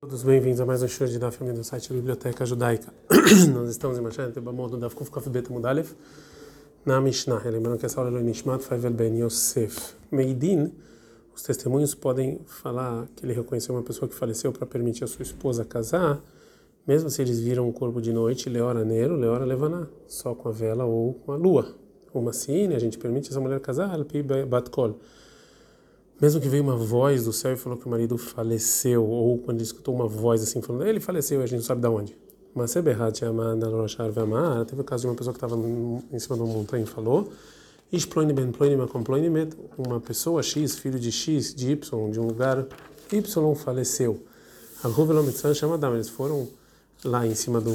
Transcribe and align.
Todos 0.00 0.22
bem-vindos 0.22 0.60
a 0.60 0.64
mais 0.64 0.80
um 0.80 0.86
show 0.86 1.08
de 1.08 1.18
Daf 1.18 1.42
do 1.42 1.64
site 1.64 1.92
Biblioteca 1.92 2.46
Judaica. 2.46 2.94
Nós 3.52 3.68
estamos 3.68 3.98
em 3.98 4.00
Mashat, 4.00 4.32
Tebamod, 4.32 4.76
Daf 4.76 4.94
Kuf 4.94 5.10
Kaf 5.10 5.28
Bet 5.28 5.50
Mudalev, 5.50 5.92
na 6.86 7.00
Mishnah. 7.00 7.42
Lembrando 7.44 7.78
que 7.80 7.84
essa 7.84 8.00
aula 8.00 8.16
é 8.16 8.22
Nishmat 8.22 8.62
Faivel 8.62 8.92
Ben 8.92 9.18
Yosef. 9.18 9.96
Meidin, 10.08 10.72
os 11.34 11.42
testemunhos 11.42 11.96
podem 11.96 12.38
falar 12.46 13.08
que 13.16 13.26
ele 13.26 13.32
reconheceu 13.32 13.74
uma 13.74 13.82
pessoa 13.82 14.08
que 14.08 14.14
faleceu 14.14 14.52
para 14.52 14.64
permitir 14.68 15.02
a 15.02 15.08
sua 15.08 15.24
esposa 15.24 15.64
casar, 15.64 16.22
mesmo 16.86 17.10
se 17.10 17.20
eles 17.20 17.40
viram 17.40 17.68
o 17.68 17.72
corpo 17.72 18.00
de 18.00 18.12
noite, 18.12 18.48
Leora 18.48 18.84
Nero, 18.84 19.16
Leora 19.16 19.44
Levaná, 19.44 19.88
só 20.06 20.32
com 20.32 20.48
a 20.48 20.52
vela 20.52 20.84
ou 20.84 21.14
com 21.14 21.32
a 21.32 21.36
lua. 21.36 21.74
Uma 22.14 22.32
cine, 22.32 22.76
a 22.76 22.78
gente 22.78 22.98
permite 22.98 23.30
essa 23.30 23.40
mulher 23.40 23.58
casar, 23.58 23.92
Alpi 23.92 24.22
Batkol 24.22 25.00
mesmo 26.20 26.40
que 26.40 26.48
veio 26.48 26.62
uma 26.62 26.76
voz 26.76 27.24
do 27.24 27.32
céu 27.32 27.52
e 27.52 27.56
falou 27.56 27.78
que 27.78 27.86
o 27.86 27.88
marido 27.88 28.18
faleceu, 28.18 29.04
ou 29.04 29.38
quando 29.38 29.58
ele 29.58 29.64
escutou 29.64 29.94
uma 29.94 30.06
voz 30.06 30.42
assim 30.42 30.60
falando, 30.60 30.86
ele 30.86 31.00
faleceu, 31.00 31.40
a 31.40 31.46
gente 31.46 31.58
não 31.58 31.64
sabe 31.64 31.80
de 31.80 31.88
onde. 31.88 32.16
Mas 32.54 32.72
se 32.72 32.82
Berrat 32.82 33.20
teve 33.20 34.80
o 34.80 34.84
caso 34.84 35.02
de 35.02 35.06
uma 35.08 35.14
pessoa 35.14 35.32
que 35.32 35.36
estava 35.36 35.56
em 35.56 36.18
cima 36.18 36.36
de 36.36 36.42
uma 36.42 36.52
montanha 36.52 36.82
e 36.82 36.86
falou, 36.86 37.30
uma 39.78 40.00
pessoa 40.00 40.42
X, 40.42 40.76
filho 40.76 40.98
de 40.98 41.12
X, 41.12 41.54
de 41.54 41.70
Y, 41.70 42.10
de 42.10 42.20
um 42.20 42.26
lugar 42.26 42.66
Y 43.12 43.54
faleceu. 43.54 44.22
A 44.82 44.88
Ruvelomitzan 44.88 45.54
chama 45.54 45.78
eles 45.94 46.08
foram 46.08 46.48
lá 47.04 47.26
em 47.26 47.34
cima 47.34 47.60
do, 47.60 47.72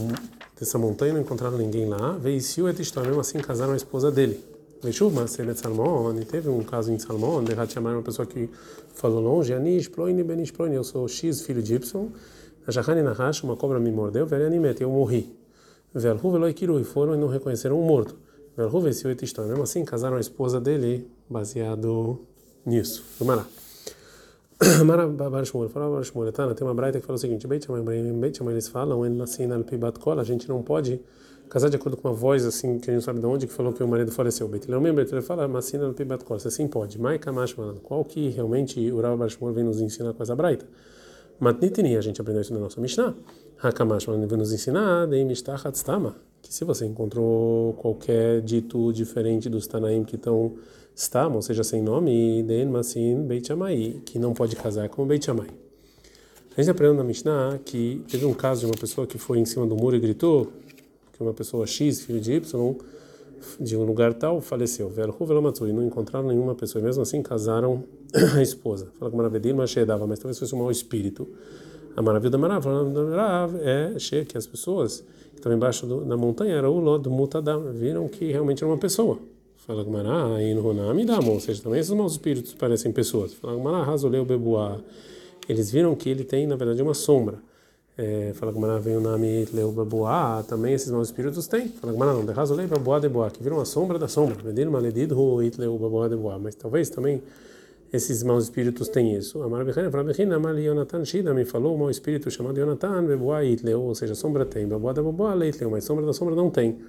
dessa 0.60 0.78
montanha, 0.78 1.14
não 1.14 1.22
encontraram 1.22 1.58
ninguém 1.58 1.88
lá, 1.88 2.12
veio 2.12 2.40
Siu 2.42 2.68
et 2.70 2.78
mesmo 2.78 3.20
assim 3.20 3.40
casaram 3.40 3.74
a 3.74 3.76
esposa 3.76 4.12
dele. 4.12 4.53
Veshuv 4.84 5.14
de 5.14 5.56
Salmon, 5.56 6.14
e 6.20 6.26
teve 6.26 6.50
um 6.50 6.62
caso 6.62 6.92
em 6.92 7.00
Salmon, 7.00 7.40
onde 7.40 7.54
chamar 7.72 7.94
uma 7.94 8.02
pessoa 8.02 8.26
que 8.26 8.50
falou 8.94 9.22
longe, 9.22 9.54
Anish 9.54 9.88
Ploini 9.88 10.22
Benish 10.24 10.52
Ploini, 10.52 10.76
eu 10.76 10.84
sou 10.84 11.08
X, 11.08 11.42
filho 11.42 11.64
de 11.64 11.76
Y, 11.76 12.12
na 12.68 12.74
Jahani 12.74 13.02
Nahash, 13.02 13.44
uma 13.44 13.56
cobra 13.56 13.80
me 13.80 13.90
mordeu, 13.90 14.26
Verianimete, 14.26 14.84
eu 14.84 14.90
morri. 14.90 15.34
Velhu 15.94 16.32
Veloi 16.32 16.54
Kiru, 16.54 16.82
e 16.82 16.84
foram 16.84 17.16
e 17.16 17.18
não 17.18 17.30
reconheceram 17.30 17.80
o 17.80 17.86
morto. 17.86 18.18
Velhu 18.58 18.82
Veseu 18.82 19.10
et 19.10 19.24
Ishton, 19.24 19.44
mesmo 19.44 19.64
assim 19.64 19.86
casaram 19.86 20.18
a 20.18 20.20
esposa 20.20 20.60
dele, 20.60 21.08
baseado 21.30 22.20
nisso. 22.66 23.06
Lá. 23.22 23.48
Mara 24.84 25.08
Bar 25.08 25.46
Shmuel, 25.46 25.70
fala 25.70 25.90
Bar 25.96 26.04
Shmuel, 26.04 26.34
tem 26.34 26.68
uma 26.68 26.74
braita 26.74 27.00
que 27.00 27.06
fala 27.06 27.16
o 27.16 27.20
seguinte, 27.20 27.48
Beit 27.48 27.66
Shammai, 27.66 28.02
Beit 28.20 28.38
Shammai, 28.38 28.54
eles 28.54 28.68
falam, 28.68 29.06
en 29.06 29.22
assim, 29.22 29.50
al 29.50 29.64
pibat 29.64 29.98
kol, 29.98 30.20
a 30.20 30.26
gente 30.26 30.50
não 30.50 30.62
pode 30.62 31.00
casar 31.54 31.70
de 31.70 31.76
acordo 31.76 31.96
com 31.96 32.08
uma 32.08 32.14
voz 32.16 32.48
assim 32.48 32.80
que 32.80 32.90
a 32.90 32.94
gente 32.94 32.96
não 32.96 33.02
sabe 33.02 33.20
de 33.20 33.26
onde 33.28 33.46
que 33.46 33.54
falou 33.54 33.72
que 33.72 33.84
o 33.84 33.88
marido 33.88 34.12
faleceu. 34.12 34.48
Betilão 34.48 34.82
membro, 34.82 35.06
ele 35.08 35.22
fala, 35.22 35.48
Massina 35.48 35.88
no 35.88 35.94
pibat 35.94 36.26
kol, 36.26 36.36
assim 36.36 36.68
pode. 36.68 37.00
Mai 37.00 37.20
kamash 37.20 37.56
qual 37.84 38.04
que 38.04 38.30
realmente 38.30 38.92
o 38.92 39.00
Rav 39.00 39.20
vem 39.54 39.64
nos 39.64 39.80
ensinar 39.80 40.14
com 40.14 40.24
essa 40.24 40.36
braita? 40.36 40.66
Matnitini, 41.40 41.96
a 41.96 42.02
gente 42.02 42.20
aprendeu 42.20 42.42
isso 42.42 42.52
na 42.56 42.60
nossa 42.60 42.82
Mishnah. 42.82 43.14
Hakamash 43.62 44.08
vem 44.08 44.38
nos 44.38 44.52
ensinar, 44.52 45.06
Dei 45.06 45.24
Stama, 45.32 46.16
que 46.42 46.52
se 46.52 46.66
você 46.66 46.88
encontrou 46.88 47.74
qualquer 47.74 48.42
dito 48.42 48.92
diferente 48.92 49.48
dos 49.48 49.68
Tanaim 49.68 50.04
que 50.04 50.16
estão 50.16 50.56
Stama, 50.96 51.36
ou 51.36 51.42
seja, 51.44 51.64
sem 51.64 51.84
nome, 51.84 52.42
Den 52.42 52.66
Masin 52.66 53.28
Beit 53.28 53.48
que 54.06 54.18
não 54.18 54.34
pode 54.34 54.56
casar 54.56 54.90
com 54.90 55.06
Beit 55.06 55.24
Shammai. 55.24 55.50
A 56.58 56.62
gente 56.62 56.72
aprendeu 56.72 56.96
na 56.96 57.04
Mishnah 57.04 57.60
que 57.64 58.04
teve 58.10 58.26
um 58.26 58.34
caso 58.34 58.62
de 58.62 58.66
uma 58.66 58.76
pessoa 58.76 59.06
que 59.06 59.20
foi 59.20 59.38
em 59.38 59.46
cima 59.46 59.68
do 59.68 59.76
muro 59.76 59.96
e 59.96 60.00
gritou 60.00 60.52
que 61.14 61.22
uma 61.22 61.34
pessoa 61.34 61.66
X, 61.66 62.02
filho 62.02 62.20
de 62.20 62.34
Y, 62.34 62.76
de 63.60 63.78
um 63.78 63.84
lugar 63.84 64.14
tal, 64.14 64.42
faleceu. 64.42 64.92
E 65.68 65.74
não 65.74 65.86
encontraram 65.86 66.28
nenhuma 66.28 66.56
pessoa. 66.56 66.82
E 66.82 66.86
mesmo 66.86 67.02
assim 67.02 67.22
casaram 67.22 67.84
a 68.36 68.42
esposa. 68.42 68.88
Fala 69.00 69.12
com 69.12 69.18
Maravedir, 69.18 69.56
mas 69.56 69.74
dava, 69.86 70.08
mas 70.08 70.20
talvez 70.20 70.38
fosse 70.40 70.54
um 70.56 70.60
mau 70.60 70.72
espírito. 70.72 71.28
A 71.96 72.02
maravilha 72.02 72.32
da 72.32 72.38
maravilha 72.40 72.74
é 73.62 74.26
que 74.26 74.38
as 74.38 74.48
pessoas 74.48 75.04
que 75.32 75.38
estavam 75.38 75.56
embaixo 75.56 75.86
do, 75.86 76.04
da 76.04 76.18
montanha 76.18 76.56
era 76.56 76.70
o 76.70 76.80
Lod 76.80 77.08
Mutadam, 77.08 77.72
viram 77.72 78.08
que 78.08 78.32
realmente 78.32 78.64
era 78.64 78.72
uma 78.72 78.80
pessoa. 78.80 79.20
Fala 79.58 79.84
Gmará, 79.84 80.36
aí 80.36 80.54
no 80.54 80.62
Ronami 80.62 81.06
ou 81.10 81.40
seja, 81.40 81.62
também 81.62 81.80
esses 81.80 81.94
maus 81.94 82.14
espíritos 82.14 82.54
parecem 82.54 82.92
pessoas. 82.92 83.34
Fala 83.34 83.56
Gmará, 83.56 83.84
Razoleu 83.84 84.26
Bebuá. 84.26 84.80
Eles 85.48 85.72
viram 85.72 85.96
que 85.96 86.10
ele 86.10 86.24
tem, 86.24 86.48
na 86.48 86.56
verdade, 86.56 86.82
uma 86.82 86.94
sombra. 86.94 87.38
É, 87.96 88.32
fala 88.34 88.52
Gmará, 88.52 88.80
vem 88.80 88.98
o 88.98 89.00
nome 89.00 89.46
Leu 89.54 89.72
Bebuá, 89.72 90.44
também 90.48 90.74
esses 90.74 90.90
maus 90.90 91.10
espíritos 91.10 91.48
têm. 91.48 91.68
Fala 91.68 91.94
Gmará, 91.94 92.14
não, 92.14 92.26
de 92.26 92.32
Razoleu 92.32 92.68
Bebuá 92.68 93.00
de 93.00 93.08
Boá, 93.08 93.30
que 93.30 93.44
viram 93.44 93.60
a 93.60 93.66
sombra 93.66 94.00
da 94.00 94.08
sombra. 94.08 94.38
Medir 94.44 94.68
Maledido, 94.70 95.14
Ruit 95.14 95.60
Leu 95.60 95.78
Bebuá 95.78 96.08
de 96.08 96.16
Boá. 96.16 96.40
Mas 96.40 96.56
talvez 96.56 96.90
também 96.90 97.22
esses 97.92 98.24
maus 98.24 98.46
espíritos 98.46 98.88
têm 98.90 99.16
isso. 99.16 99.44
Amar 99.44 99.64
Bechina, 99.64 99.92
Fala 99.92 100.04
Bechina, 100.04 100.38
Amar 100.38 100.58
Yonatan 100.58 101.06
Shida, 101.06 101.36
me 101.36 101.46
falou 101.46 101.76
um 101.76 101.78
mau 101.78 101.92
espírito 101.92 102.32
chamado 102.32 102.60
Yonatan, 102.60 103.06
Bebuá 103.06 103.44
Itleu, 103.44 103.82
ou 103.82 103.94
seja, 103.94 104.16
sombra 104.16 104.44
tem. 104.44 104.68
Bebuá 104.68 104.92
de 104.92 105.02
Bebuá, 105.04 105.36
Leitleu, 105.36 105.70
mas 105.70 105.84
sombra 105.84 106.04
da 106.04 106.14
sombra 106.14 106.34
não 106.34 106.50
tem. 106.50 106.80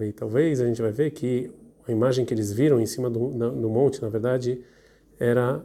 E 0.00 0.12
talvez 0.12 0.60
a 0.60 0.66
gente 0.66 0.80
vai 0.80 0.92
ver 0.92 1.10
que 1.10 1.50
a 1.86 1.90
imagem 1.90 2.24
que 2.24 2.32
eles 2.32 2.52
viram 2.52 2.80
em 2.80 2.86
cima 2.86 3.10
do, 3.10 3.28
do 3.28 3.68
monte, 3.68 4.00
na 4.00 4.08
verdade, 4.08 4.60
era 5.18 5.60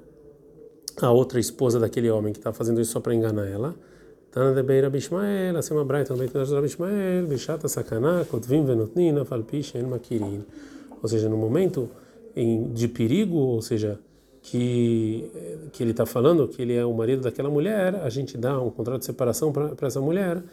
a 1.02 1.12
outra 1.12 1.40
esposa 1.40 1.80
daquele 1.80 2.10
homem 2.10 2.34
que 2.34 2.40
estava 2.40 2.56
fazendo 2.56 2.82
isso 2.82 2.92
só 2.92 3.00
para 3.00 3.14
enganar 3.14 3.48
ela. 3.48 3.76
Tana 4.32 4.54
de 4.54 4.64
Beira 4.64 4.90
Bishmael, 4.90 5.58
assim 5.58 5.74
uma 5.74 5.86
braita 5.86 6.14
também 6.14 6.28
tem 6.28 6.62
Bishmael, 6.62 7.28
Bishata 7.28 7.68
Sakana, 7.68 8.26
Kotvim 8.26 8.66
Venotnina, 8.66 9.24
Falpishen 9.24 9.84
Makirin. 9.84 10.44
Ou 11.02 11.08
seja, 11.08 11.30
no 11.30 11.38
momento 11.38 11.90
de 12.74 12.88
perigo, 12.88 13.38
ou 13.38 13.62
seja, 13.62 14.00
que, 14.42 15.32
que 15.72 15.84
ele 15.84 15.92
está 15.92 16.06
falando 16.06 16.48
que 16.48 16.62
ele 16.62 16.76
é 16.76 16.86
o 16.86 16.94
marido 16.94 17.22
daquela 17.22 17.50
mulher, 17.50 17.96
a 17.96 18.10
gente 18.10 18.38
dá 18.38 18.62
um 18.62 18.70
contrato 18.70 19.00
de 19.00 19.06
separação 19.06 19.52
para 19.52 19.88
essa 19.88 20.00
mulher 20.00 20.44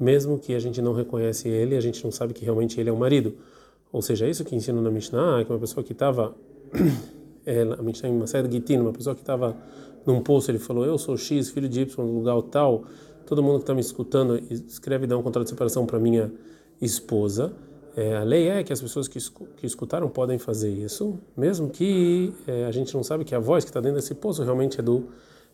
mesmo 0.00 0.38
que 0.38 0.54
a 0.54 0.58
gente 0.58 0.80
não 0.80 0.94
reconhece 0.94 1.46
ele, 1.46 1.76
a 1.76 1.80
gente 1.80 2.02
não 2.02 2.10
sabe 2.10 2.32
que 2.32 2.42
realmente 2.42 2.80
ele 2.80 2.88
é 2.88 2.92
o 2.92 2.96
marido. 2.96 3.34
Ou 3.92 4.00
seja, 4.00 4.26
isso 4.26 4.42
que 4.44 4.56
ensina 4.56 4.80
na 4.80 4.90
Mishnah, 4.90 5.44
que 5.44 5.52
uma 5.52 5.58
pessoa 5.58 5.84
que 5.84 5.92
estava, 5.92 6.34
é, 7.46 7.62
a 7.62 8.08
em 8.08 8.10
uma 8.10 8.26
série 8.26 8.48
de 8.48 8.54
Gitin, 8.54 8.78
uma 8.78 8.92
pessoa 8.92 9.14
que 9.14 9.22
estava 9.22 9.56
num 10.06 10.22
poço, 10.22 10.50
ele 10.50 10.58
falou, 10.58 10.84
eu 10.84 10.98
sou 10.98 11.16
X, 11.16 11.50
filho 11.50 11.68
de 11.68 11.80
Y, 11.80 12.04
lugar 12.04 12.40
tal, 12.42 12.84
todo 13.26 13.42
mundo 13.42 13.56
que 13.56 13.62
está 13.62 13.74
me 13.74 13.80
escutando 13.80 14.38
escreve 14.50 15.04
e 15.04 15.06
dá 15.06 15.16
um 15.16 15.22
contrato 15.22 15.44
de 15.44 15.50
separação 15.50 15.86
para 15.86 15.98
minha 15.98 16.32
esposa. 16.80 17.52
É, 17.96 18.16
a 18.16 18.22
lei 18.22 18.48
é 18.48 18.62
que 18.62 18.72
as 18.72 18.80
pessoas 18.80 19.08
que, 19.08 19.18
que 19.56 19.66
escutaram 19.66 20.08
podem 20.08 20.38
fazer 20.38 20.70
isso, 20.70 21.18
mesmo 21.36 21.68
que 21.68 22.32
é, 22.46 22.64
a 22.64 22.70
gente 22.70 22.94
não 22.94 23.02
sabe 23.02 23.24
que 23.24 23.34
a 23.34 23.38
voz 23.38 23.64
que 23.64 23.70
está 23.70 23.80
dentro 23.80 23.96
desse 23.96 24.14
poço 24.14 24.42
realmente 24.42 24.80
é 24.80 24.82
do 24.82 25.08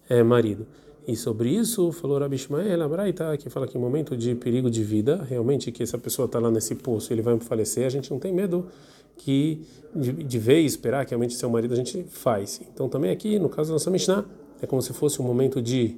é, 0.09 0.23
marido. 0.23 0.67
E 1.07 1.15
sobre 1.17 1.51
isso, 1.51 1.93
falou 1.93 2.19
Rabi 2.19 2.35
Ishmael, 2.35 2.83
a 2.83 2.89
Braita, 2.89 3.37
que 3.37 3.49
fala 3.49 3.67
que 3.67 3.79
em 3.79 3.81
momento 3.81 4.17
de 4.17 4.35
perigo 4.35 4.69
de 4.69 4.83
vida, 4.83 5.25
realmente 5.29 5.71
que 5.71 5.83
essa 5.83 5.97
pessoa 5.97 6.27
está 6.27 6.41
lá 6.41 6.51
nesse 6.51 6.75
poço, 6.75 7.13
ele 7.13 7.23
vai 7.23 7.39
falecer, 7.39 7.87
a 7.87 7.89
gente 7.89 8.11
não 8.11 8.19
tem 8.19 8.33
medo 8.33 8.67
que 9.16 9.62
de, 9.94 10.38
e 10.53 10.66
esperar 10.66 11.04
que 11.04 11.10
realmente 11.10 11.34
seu 11.34 11.49
marido 11.49 11.72
a 11.72 11.77
gente 11.77 12.04
faz. 12.10 12.60
Então 12.72 12.88
também 12.88 13.10
aqui, 13.10 13.38
no 13.38 13.49
caso 13.49 13.71
da 13.71 13.75
nossa 13.75 13.91
Mishnah, 13.91 14.25
é 14.60 14.66
como 14.66 14.82
se 14.82 14.93
fosse 14.93 15.21
um 15.21 15.25
momento 15.25 15.60
de 15.60 15.97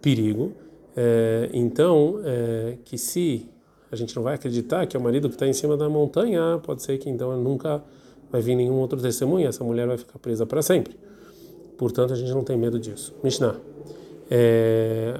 perigo. 0.00 0.52
É, 0.96 1.48
então, 1.52 2.20
é, 2.24 2.76
que 2.84 2.98
se 2.98 3.48
a 3.90 3.96
gente 3.96 4.14
não 4.14 4.22
vai 4.22 4.34
acreditar 4.34 4.86
que 4.86 4.96
é 4.96 5.00
o 5.00 5.02
marido 5.02 5.28
que 5.28 5.34
está 5.34 5.46
em 5.46 5.52
cima 5.52 5.76
da 5.76 5.88
montanha, 5.88 6.60
pode 6.62 6.82
ser 6.82 6.98
que 6.98 7.08
então 7.08 7.36
nunca 7.40 7.82
vai 8.30 8.40
vir 8.40 8.56
nenhum 8.56 8.74
outro 8.74 9.00
testemunho, 9.00 9.46
essa 9.46 9.62
mulher 9.62 9.86
vai 9.86 9.98
ficar 9.98 10.18
presa 10.18 10.46
para 10.46 10.62
sempre. 10.62 10.96
Portanto, 11.76 12.12
a 12.12 12.16
gente 12.16 12.30
não 12.30 12.44
tem 12.44 12.56
medo 12.56 12.78
disso. 12.78 13.14
Mishnah. 13.22 13.56
É, 14.30 15.14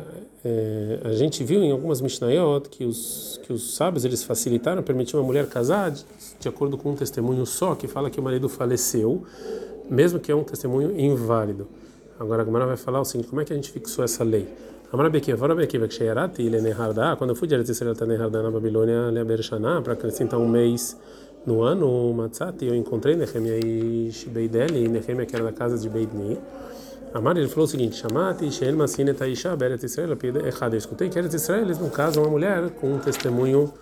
é, 0.45 0.99
a 1.05 1.13
gente 1.13 1.45
viu 1.45 1.63
em 1.63 1.71
algumas 1.71 2.01
Mishnayot 2.01 2.69
que 2.69 2.85
os, 2.85 3.41
que 3.45 3.53
os 3.53 3.77
sábios 3.77 4.05
eles 4.05 4.25
facilitaram, 4.25 4.83
permitiam 4.83 5.23
a 5.23 5.25
mulher 5.25 5.47
casar 5.47 5.91
de, 5.93 6.05
de, 6.41 6.49
acordo 6.49 6.77
com 6.77 6.91
um 6.91 6.97
testemunho 6.97 7.47
só, 7.47 7.77
que 7.77 7.87
fala 7.87 8.11
que 8.11 8.19
o 8.19 8.23
marido 8.23 8.49
faleceu, 8.49 9.23
mesmo 9.89 10.19
que 10.19 10.33
é 10.33 10.35
um 10.35 10.43
testemunho 10.43 10.99
inválido. 10.99 11.69
Agora 12.19 12.43
a 12.43 12.45
Gamara 12.45 12.67
vai 12.67 12.77
falar 12.77 13.01
o 13.01 13.05
seguinte: 13.05 13.29
como 13.29 13.41
é 13.41 13.45
que 13.45 13.53
a 13.53 13.57
gente 13.57 13.71
fixou 13.71 14.05
essa 14.05 14.25
lei? 14.25 14.49
Leneharda, 16.51 17.17
quando 17.17 17.31
eu 17.31 17.37
fui 17.37 17.49
de 17.49 17.55
Eretz 17.55 17.81
na 17.81 18.51
Babilônia, 18.51 19.11
para 19.83 19.93
acrescentar 19.95 20.39
um 20.39 20.49
mês 20.49 20.99
no 21.47 21.63
ano, 21.63 22.15
eu 22.61 22.75
encontrei 22.75 23.17
Nehemia 23.17 23.59
e 23.65 24.13
Beideli, 24.27 24.89
Nehemia 24.89 25.25
que 25.25 25.35
era 25.35 25.45
da 25.45 25.53
casa 25.53 25.79
de 25.79 25.89
Beidni. 25.89 26.39
Amar, 27.15 27.37
ele 27.37 27.49
falou 27.49 27.65
o 27.65 27.69
seguinte: 27.69 27.97
Chamati, 27.97 28.51
Sheel 28.51 28.75
Masinet 28.75 29.23
Aisha, 29.23 29.55
Beret 29.55 29.85
Israel, 29.85 30.17
errado. 30.47 30.75
Eu 30.75 30.79
escutei 30.79 31.11
que 31.11 31.19
Eretz 31.19 31.35
Israel, 31.35 31.67
no 31.67 31.91
caso, 31.91 32.21
uma 32.21 32.31
mulher 32.31 32.71
com 32.71 32.95
um 32.95 32.99
testemunho 32.99 33.73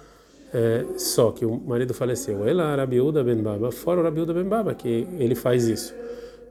é, 0.52 0.84
só, 0.96 1.30
que 1.30 1.46
o 1.46 1.56
marido 1.56 1.94
faleceu. 1.94 2.46
Ela, 2.46 2.74
Rabiuda 2.74 3.22
Ben 3.22 3.36
Baba, 3.36 3.70
fora 3.70 4.00
o 4.00 4.02
Rabiuda 4.02 4.34
Ben 4.34 4.44
Baba, 4.44 4.74
que 4.74 5.06
ele 5.18 5.36
faz 5.36 5.68
isso. 5.68 5.94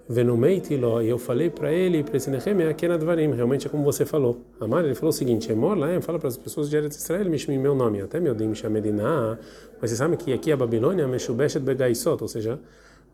Venumeiti 0.07 0.75
lo, 0.77 1.01
e 1.01 1.09
eu 1.09 1.19
falei 1.19 1.49
para 1.49 1.71
ele, 1.71 2.01
para 2.01 2.17
esse 2.17 2.31
Nehemia, 2.31 2.73
que 2.73 2.87
Nadvarim, 2.87 3.31
realmente 3.31 3.67
é 3.67 3.69
como 3.69 3.83
você 3.83 4.05
falou. 4.05 4.39
Amar, 4.59 4.85
ele 4.85 4.95
falou 4.95 5.09
o 5.09 5.13
seguinte: 5.13 5.51
Emor 5.51 5.77
lá, 5.77 5.87
fala 6.01 6.17
para 6.17 6.29
as 6.29 6.37
pessoas 6.37 6.69
de 6.69 6.77
Eretz 6.77 6.95
Israel, 6.95 7.25
me 7.29 7.57
meu 7.57 7.75
nome, 7.75 8.01
até 8.01 8.21
meu 8.21 8.33
Dim 8.33 8.55
Shamedina, 8.55 9.37
mas 9.81 9.91
você 9.91 9.97
sabe 9.97 10.15
que 10.15 10.31
aqui 10.31 10.49
a 10.51 10.57
Babilônia, 10.57 11.05
Meshubeshet 11.07 11.59
Begaisot, 11.59 12.21
ou 12.21 12.27
seja, 12.29 12.57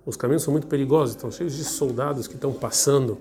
os 0.06 0.16
caminhos 0.16 0.44
são 0.44 0.52
muito 0.52 0.68
perigosos, 0.68 1.16
estão 1.16 1.32
cheios 1.32 1.58
de 1.58 1.64
soldados 1.64 2.28
que 2.28 2.36
estão 2.36 2.54
passando 2.54 3.18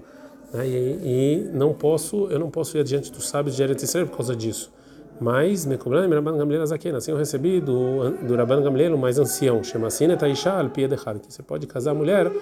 Né? 0.54 0.68
E, 0.68 0.70
e, 0.70 1.50
não 1.52 1.74
posso, 1.74 2.28
eu 2.30 2.38
não 2.38 2.48
posso 2.48 2.76
ir 2.78 2.80
adiante 2.80 3.10
dos 3.10 3.28
sábios 3.28 3.56
de 3.56 3.62
Eretz 3.62 3.82
Israel 3.82 4.06
por 4.06 4.16
causa 4.16 4.36
disso. 4.36 4.72
Mas, 5.20 5.66
me 5.66 5.76
cobrando, 5.76 6.12
Rabban 6.12 6.36
Gamliel 6.36 6.62
Azaken, 6.62 6.96
assim 6.96 7.10
eu 7.10 7.16
recebi 7.16 7.60
do, 7.60 8.10
do 8.26 8.34
Rabban 8.34 8.62
Gamliel, 8.62 8.96
mais 8.96 9.18
ancião, 9.18 9.62
chama 9.62 9.88
assim, 9.88 10.08
Taisha 10.16 10.52
al 10.52 10.70
que 10.70 10.86
você 11.28 11.42
pode 11.42 11.66
casar 11.66 11.92
a 11.92 11.94
mulher 11.94 12.32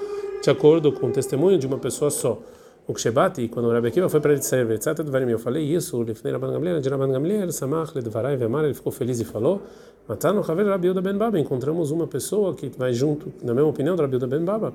de 0.42 0.50
acordo 0.50 0.92
com 0.92 1.08
o 1.08 1.10
testemunho 1.10 1.58
de 1.58 1.66
uma 1.66 1.78
pessoa 1.78 2.10
só. 2.10 2.38
O 2.86 2.92
Kshebati, 2.94 3.46
quando 3.46 3.66
o 3.66 3.72
Rabi 3.72 3.88
Akiva 3.88 4.08
foi 4.08 4.20
para 4.20 4.32
ele 4.32 4.42
serve, 4.42 4.74
etc. 4.74 4.98
Eu 5.28 5.38
falei 5.38 5.62
isso, 5.62 5.96
o 5.98 6.02
Lifnei 6.02 6.32
Rabban 6.32 6.52
Gamliel, 6.52 6.80
de 6.80 6.88
Rabban 6.88 7.12
Gamliel, 7.12 7.52
Samach, 7.52 7.94
Ledvarai, 7.94 8.36
Vemar, 8.36 8.64
ele 8.64 8.74
ficou 8.74 8.90
feliz 8.90 9.20
e 9.20 9.24
falou, 9.24 9.62
Matano 10.08 10.40
Haver 10.40 10.66
Rabi 10.66 10.88
Uda 10.88 11.00
Ben 11.00 11.16
Baba, 11.16 11.38
encontramos 11.38 11.92
uma 11.92 12.08
pessoa 12.08 12.54
que 12.54 12.68
vai 12.76 12.92
junto, 12.92 13.32
na 13.40 13.54
mesma 13.54 13.70
opinião 13.70 13.94
do 13.94 14.02
Rabi 14.02 14.16
Uda 14.16 14.26
Ben 14.26 14.44
Baba. 14.44 14.74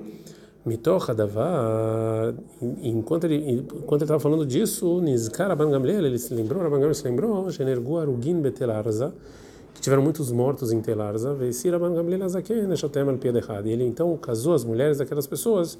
Mitocha 0.64 1.14
Davar, 1.14 2.34
enquanto 2.82 3.24
ele 3.24 3.60
enquanto 3.60 4.02
ele 4.02 4.04
estava 4.04 4.20
falando 4.20 4.44
disso, 4.44 5.00
Nizkar 5.00 5.48
Rabban 5.48 5.70
Gamliel, 5.70 6.06
ele 6.06 6.18
se 6.18 6.34
lembrou, 6.34 6.62
Rabban 6.62 6.76
Gamliel 6.76 6.94
se 6.94 7.04
lembrou, 7.04 7.50
Genergu 7.50 7.98
Arugin 7.98 8.40
Betelarza, 8.40 9.12
que 9.74 9.82
tiveram 9.82 10.02
muitos 10.02 10.32
mortos 10.32 10.72
em 10.72 10.80
Telarza, 10.80 11.34
Vesir 11.34 11.72
Rabban 11.72 11.94
Gamliel 11.94 12.24
Azaken, 12.24 12.66
Neshotem 12.66 13.02
al 13.02 13.18
Piedechad. 13.18 13.66
E 13.66 13.70
ele 13.70 13.84
então 13.84 14.16
casou 14.16 14.54
as 14.54 14.64
mulheres 14.64 14.98
daquelas 14.98 15.26
pessoas 15.26 15.78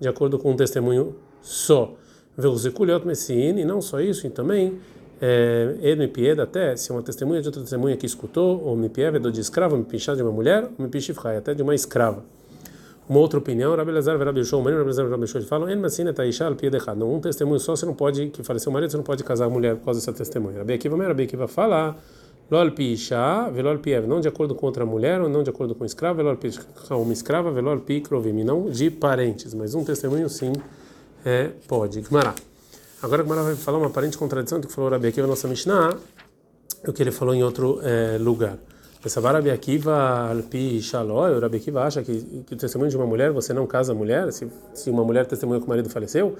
de 0.00 0.08
acordo 0.08 0.38
com 0.38 0.52
um 0.52 0.56
testemunho 0.56 1.14
só. 1.46 1.94
Veuzekuliot 2.36 3.06
Messin, 3.06 3.56
e 3.56 3.64
não 3.64 3.80
só 3.80 4.00
isso, 4.00 4.26
e 4.26 4.30
também 4.30 4.78
Ed 5.80 6.08
Pied 6.08 6.38
até 6.40 6.76
se 6.76 6.90
uma 6.90 7.02
testemunha 7.02 7.40
de 7.40 7.48
outra 7.48 7.62
testemunha 7.62 7.96
que 7.96 8.04
escutou, 8.04 8.62
ou 8.62 8.76
Mipied 8.76 9.18
de 9.30 9.40
escravo, 9.40 9.76
Mipichá 9.76 10.14
de 10.14 10.22
uma 10.22 10.32
mulher, 10.32 10.64
ou 10.64 10.84
Mipishifrai, 10.84 11.36
até 11.36 11.54
de 11.54 11.62
uma 11.62 11.74
escrava. 11.74 12.24
Uma 13.08 13.20
outra 13.20 13.38
opinião, 13.38 13.74
Rabi 13.76 13.92
Lazar, 13.92 14.18
Rabi 14.18 14.44
Shou, 14.44 14.60
Mani, 14.60 14.76
Rabi 14.76 14.88
Lazar, 14.88 15.08
Rabi 15.08 15.26
Shou, 15.28 15.40
falam, 15.42 15.70
En 15.70 15.80
Pied 16.56 16.74
errado. 16.74 17.08
Um 17.08 17.20
testemunho 17.20 17.60
só, 17.60 17.76
você 17.76 17.86
não 17.86 17.94
pode, 17.94 18.26
que 18.30 18.42
faleceu 18.42 18.70
o 18.70 18.72
marido, 18.72 18.90
você 18.90 18.96
não 18.96 19.04
pode 19.04 19.22
casar 19.22 19.46
a 19.46 19.50
mulher 19.50 19.76
por 19.76 19.84
causa 19.84 20.00
dessa 20.00 20.12
testemunha. 20.12 20.58
Rabi 20.58 20.74
Akiva, 20.74 20.96
Rabi 20.96 21.22
Akiva 21.22 21.46
fala, 21.46 21.96
Lol 22.50 22.72
Pisha, 22.72 23.48
Velol 23.50 23.78
Piev, 23.78 24.06
não 24.06 24.20
de 24.20 24.26
acordo 24.26 24.54
com 24.54 24.66
outra 24.66 24.84
mulher, 24.84 25.20
ou 25.20 25.28
não 25.28 25.44
de 25.44 25.50
acordo 25.50 25.74
com 25.74 25.84
escrava, 25.84 26.16
Velol 26.16 26.36
Pisha, 26.36 26.60
uma 26.90 27.12
escrava, 27.12 27.52
Velol 27.52 27.78
Pi 27.78 28.00
Krovim, 28.00 28.42
não 28.42 28.68
de 28.68 28.90
parentes, 28.90 29.54
mas 29.54 29.74
um 29.74 29.84
testemunho 29.84 30.28
sim 30.28 30.52
é, 31.26 31.50
pode. 31.66 32.00
Gmará. 32.02 32.32
Agora 33.02 33.24
Gmará 33.24 33.42
vai 33.42 33.56
falar 33.56 33.78
uma 33.78 33.88
aparente 33.88 34.16
contradição 34.16 34.60
do 34.60 34.68
que 34.68 34.72
falou 34.72 34.88
Rabi 34.88 35.08
Akiva, 35.08 35.26
nossa 35.26 35.48
Mishnah, 35.48 35.98
o 36.86 36.92
que 36.92 37.02
ele 37.02 37.10
falou 37.10 37.34
em 37.34 37.42
outro 37.42 37.80
é, 37.82 38.16
lugar. 38.16 38.56
Essa 39.04 39.20
Rabi 39.20 39.50
Akiva 39.50 40.30
Alpi 40.30 40.80
Shaloi, 40.80 41.36
o 41.36 41.40
Rabi 41.40 41.56
Akiva 41.56 41.82
acha 41.82 42.02
que, 42.02 42.44
que 42.46 42.54
o 42.54 42.56
testemunho 42.56 42.90
de 42.90 42.96
uma 42.96 43.06
mulher, 43.06 43.32
você 43.32 43.52
não 43.52 43.66
casa 43.66 43.92
a 43.92 43.94
mulher, 43.94 44.32
se, 44.32 44.48
se 44.72 44.88
uma 44.88 45.02
mulher 45.02 45.26
testemunha 45.26 45.58
que 45.58 45.66
o 45.66 45.68
marido 45.68 45.90
faleceu, 45.90 46.36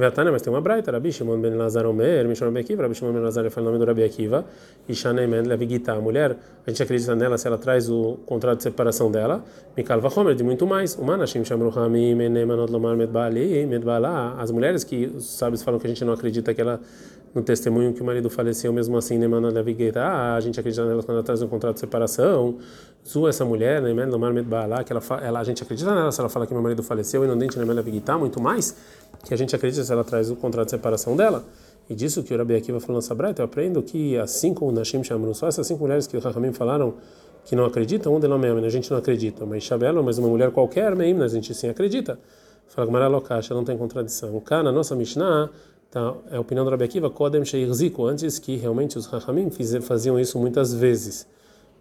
Vetana, 0.00 0.32
mas 0.32 0.42
tem 0.42 0.52
uma 0.52 0.60
braita, 0.60 0.90
Rabi 0.90 1.12
Shimon 1.12 1.40
ben 1.40 1.54
Lazar 1.54 1.86
Omer, 1.86 2.26
Mishon 2.26 2.46
Rabi 2.46 2.60
Akiva, 2.60 2.82
Rabi 2.82 2.94
Shimon 2.94 3.12
ben 3.12 3.22
Lazar 3.22 3.48
fala 3.50 3.68
o 3.68 3.70
nome 3.70 3.78
do 3.78 3.86
Rabi 3.86 4.02
Akiva, 4.02 4.44
e 4.88 4.94
Shanemen 4.94 5.42
Levigita, 5.42 5.92
a 5.92 6.00
mulher, 6.00 6.36
a 6.66 6.70
gente 6.70 6.82
acredita 6.82 7.14
nela 7.14 7.38
se 7.38 7.46
ela 7.46 7.58
traz 7.58 7.88
o 7.88 8.18
contrato 8.26 8.56
de 8.56 8.64
separação 8.64 9.10
dela, 9.10 9.44
Mikal 9.76 10.00
Vachomer, 10.00 10.34
de 10.34 10.42
muito 10.42 10.66
mais, 10.66 10.96
Umanashim 10.96 11.44
Shamru 11.44 11.70
Hamim, 11.78 12.20
Enemanot 12.20 12.72
Lomar 12.72 12.96
Medbali, 12.96 13.66
Medbala, 13.66 14.34
as 14.38 14.50
mulheres 14.50 14.82
que 14.82 15.06
os 15.06 15.26
sábios 15.36 15.62
falam 15.62 15.78
que 15.78 15.86
a 15.86 15.90
gente 15.90 16.04
não 16.04 16.14
acredita 16.14 16.52
que 16.52 16.60
ela 16.60 16.80
no 17.34 17.42
testemunho 17.42 17.92
que 17.92 18.02
o 18.02 18.04
marido 18.04 18.28
faleceu, 18.28 18.72
mesmo 18.72 18.96
assim, 18.96 19.16
Nemana 19.16 19.50
Levigeta, 19.50 20.00
ah, 20.00 20.34
a 20.34 20.40
gente 20.40 20.58
acredita 20.58 20.84
nela 20.84 21.02
quando 21.02 21.18
ela 21.18 21.22
traz 21.22 21.40
um 21.42 21.48
contrato 21.48 21.74
de 21.74 21.80
separação, 21.80 22.58
Zu, 23.06 23.28
essa 23.28 23.44
mulher, 23.44 23.80
Neman 23.80 24.06
Lomar 24.06 24.32
Medbala, 24.32 24.84
que 24.84 24.92
ela, 24.92 25.02
ela, 25.22 25.40
a 25.40 25.44
gente 25.44 25.62
acredita 25.62 25.94
nela 25.94 26.12
se 26.12 26.20
ela 26.20 26.28
fala 26.28 26.46
que 26.46 26.52
meu 26.52 26.62
marido 26.62 26.82
faleceu, 26.82 27.24
e 27.24 27.28
não 27.28 27.38
dente 27.38 27.58
Neman 27.58 27.74
Levigeta, 27.74 28.18
muito 28.18 28.40
mais, 28.40 28.76
que 29.24 29.34
a 29.34 29.36
gente 29.36 29.54
acredita 29.54 29.84
se 29.84 29.92
ela 29.92 30.04
traz 30.04 30.30
o 30.30 30.36
contrato 30.36 30.66
de 30.66 30.70
separação 30.72 31.16
dela. 31.16 31.44
E 31.88 31.94
disso 31.94 32.22
que 32.22 32.32
o 32.32 32.38
Rabi 32.38 32.54
Akiva 32.54 32.78
falou 32.78 32.96
nessa 32.96 33.14
braita, 33.14 33.42
eu 33.42 33.46
aprendo 33.46 33.82
que 33.82 34.16
assim 34.16 34.54
como 34.54 34.70
Nashim 34.70 35.02
Shamru, 35.02 35.34
só 35.34 35.48
essas 35.48 35.66
cinco 35.66 35.82
mulheres 35.82 36.06
que 36.06 36.16
o 36.16 36.20
Rahamim 36.20 36.52
falaram 36.52 36.94
que 37.44 37.56
não 37.56 37.64
acreditam, 37.64 38.14
um 38.14 38.20
delas 38.20 38.64
a 38.64 38.68
gente 38.68 38.90
não 38.90 38.98
acredita, 38.98 39.44
mas 39.44 39.64
Shabelo, 39.64 40.02
mas 40.04 40.18
uma 40.18 40.28
mulher 40.28 40.52
qualquer, 40.52 40.92
a 40.92 41.28
gente 41.28 41.52
sim 41.54 41.68
acredita. 41.68 42.18
Fala 42.68 42.86
que 42.86 42.92
Maralokacha 42.92 43.52
não 43.52 43.64
tem 43.64 43.76
contradição. 43.76 44.36
O 44.36 44.40
Cá, 44.40 44.62
na 44.62 44.70
nossa 44.70 44.94
Mishnah, 44.94 45.50
tá, 45.90 46.14
é 46.30 46.36
a 46.36 46.40
opinião 46.40 46.64
do 46.64 46.70
Rabi 46.70 46.84
Akiva, 46.84 47.10
Kodem 47.10 47.44
Sheirziku, 47.44 48.06
antes 48.06 48.38
que 48.38 48.54
realmente 48.54 48.96
os 48.96 49.06
Rahamim 49.06 49.50
faziam 49.80 50.20
isso 50.20 50.38
muitas 50.38 50.72
vezes. 50.72 51.26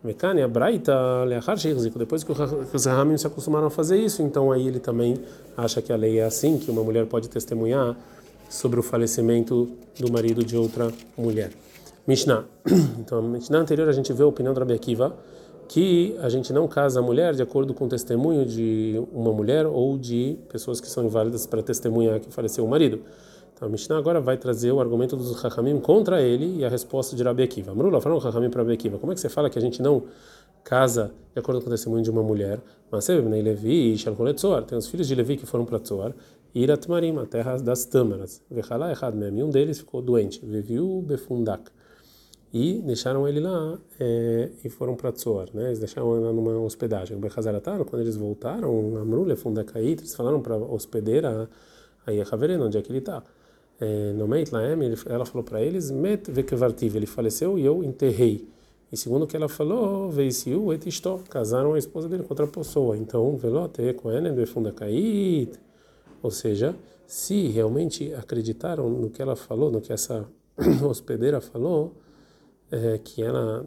Mecânia, 0.03 0.47
Braita, 0.47 1.23
Leachar 1.25 1.57
Sheirziku, 1.57 1.99
depois 1.99 2.23
que 2.23 2.31
os 2.31 2.85
Rahamim 2.85 3.17
se 3.17 3.27
acostumaram 3.27 3.67
a 3.67 3.69
fazer 3.69 3.97
isso, 3.97 4.21
então 4.21 4.51
aí 4.51 4.65
ele 4.65 4.79
também 4.79 5.17
acha 5.57 5.81
que 5.81 5.91
a 5.91 5.95
lei 5.97 6.19
é 6.19 6.23
assim, 6.23 6.57
que 6.57 6.71
uma 6.71 6.81
mulher 6.81 7.05
pode 7.05 7.29
testemunhar 7.29 7.97
sobre 8.49 8.79
o 8.79 8.83
falecimento 8.83 9.69
do 9.99 10.11
marido 10.11 10.43
de 10.43 10.55
outra 10.55 10.89
mulher. 11.17 11.51
Mishnah. 12.07 12.45
Então, 12.99 13.21
na 13.21 13.27
Mishnah 13.27 13.59
anterior 13.59 13.89
a 13.89 13.91
gente 13.91 14.11
vê 14.13 14.23
a 14.23 14.27
opinião 14.27 14.53
do 14.53 14.59
Rabi 14.59 14.73
Akiva, 14.73 15.15
que 15.67 16.15
a 16.21 16.29
gente 16.29 16.51
não 16.51 16.67
casa 16.67 16.99
a 16.99 17.03
mulher 17.03 17.35
de 17.35 17.43
acordo 17.43 17.73
com 17.73 17.85
o 17.85 17.89
testemunho 17.89 18.45
de 18.45 19.01
uma 19.11 19.31
mulher 19.31 19.67
ou 19.67 19.97
de 19.97 20.37
pessoas 20.49 20.81
que 20.81 20.87
são 20.87 21.05
inválidas 21.05 21.45
para 21.45 21.61
testemunhar 21.61 22.19
que 22.19 22.31
faleceu 22.31 22.65
o 22.65 22.67
marido. 22.67 23.01
Então 23.59 23.67
a 23.67 23.71
Mishnah 23.71 23.97
agora 23.97 24.21
vai 24.21 24.37
trazer 24.37 24.71
o 24.71 24.79
argumento 24.79 25.17
dos 25.17 25.35
Hachamim 25.43 25.81
contra 25.81 26.21
ele 26.21 26.59
e 26.59 26.63
a 26.63 26.69
resposta 26.69 27.13
de 27.13 27.21
Rabi 27.21 27.43
Akiva. 27.43 27.75
Mrula, 27.75 27.99
fala 27.99 28.15
um 28.15 28.17
Hachamim 28.17 28.49
para 28.49 28.61
Rabi 28.61 28.73
Akiva. 28.73 28.97
Como 28.97 29.11
é 29.11 29.15
que 29.15 29.19
você 29.19 29.27
fala 29.27 29.49
que 29.49 29.59
a 29.59 29.61
gente 29.61 29.81
não 29.81 30.03
casa 30.63 31.11
de 31.33 31.39
acordo 31.39 31.59
com 31.59 31.67
o 31.67 31.69
testemunho 31.69 32.01
de 32.01 32.09
uma 32.09 32.23
mulher? 32.23 32.61
Mas 32.89 33.05
Levi 33.09 33.93
e 33.93 33.97
tem 34.65 34.77
os 34.77 34.87
filhos 34.87 35.09
de 35.09 35.13
Levi 35.13 35.35
que 35.35 35.45
foram 35.45 35.65
para 35.65 35.77
Tzor, 35.77 36.13
Irat 36.55 36.87
Marim, 36.89 37.17
a 37.17 37.25
terra 37.25 37.57
das 37.57 37.83
tâmaras. 37.83 38.41
Vechalá 38.49 38.91
errado 38.91 39.17
mesmo. 39.17 39.39
E 39.39 39.43
um 39.43 39.49
deles 39.49 39.79
ficou 39.79 40.01
doente. 40.01 40.39
Viviu 40.41 41.03
Befundak 41.05 41.69
e 42.53 42.81
deixaram 42.81 43.27
ele 43.27 43.41
lá 43.41 43.77
é, 43.99 44.51
e 44.63 44.69
foram 44.69 44.95
para 44.95 45.11
Tzor, 45.11 45.49
né? 45.53 45.65
Eles 45.65 45.79
deixaram 45.79 46.15
ele 46.15 46.27
lá 46.27 46.31
numa 46.31 46.57
hospedagem. 46.61 47.19
Bechazaratano, 47.19 47.83
quando 47.83 48.03
eles 48.03 48.15
voltaram, 48.15 48.95
Amrule 48.95 49.35
Fundakait, 49.35 49.99
eles 49.99 50.15
falaram 50.15 50.41
para 50.41 50.55
a 50.55 50.57
hospedeira, 50.57 51.49
aí 52.07 52.21
a 52.21 52.23
Haverena, 52.23 52.63
onde 52.63 52.77
é 52.77 52.81
que 52.81 52.89
ele 52.89 52.99
está? 52.99 53.21
É, 53.81 54.13
no 54.13 54.27
Meit 54.27 54.53
Laem, 54.53 54.77
ela 55.05 55.25
falou 55.25 55.43
para 55.43 55.61
eles, 55.61 55.89
Met 55.89 56.29
Vekevartiv, 56.29 56.95
ele 56.95 57.05
faleceu 57.05 57.57
e 57.57 57.65
eu 57.65 57.83
enterrei. 57.83 58.47
E 58.91 58.97
segundo 58.97 59.23
o 59.23 59.27
que 59.27 59.37
ela 59.37 59.47
falou, 59.47 60.09
Veisiu 60.09 60.73
et 60.73 60.83
casaram 61.29 61.73
a 61.73 61.77
esposa 61.77 62.09
dele 62.09 62.23
com 62.23 62.29
outra 62.31 62.47
pessoa. 62.47 62.97
Então, 62.97 63.37
Velote 63.37 63.93
Koenen 63.93 64.33
Befundakait, 64.33 65.51
ou 66.23 66.31
seja, 66.31 66.75
se 67.05 67.47
realmente 67.47 68.13
acreditaram 68.15 68.89
no 68.89 69.09
que 69.09 69.21
ela 69.21 69.35
falou, 69.35 69.71
no 69.71 69.79
que 69.79 69.93
essa 69.93 70.27
hospedeira 70.83 71.39
falou, 71.39 71.93
é, 72.71 72.97
que 72.97 73.21
ela 73.21 73.65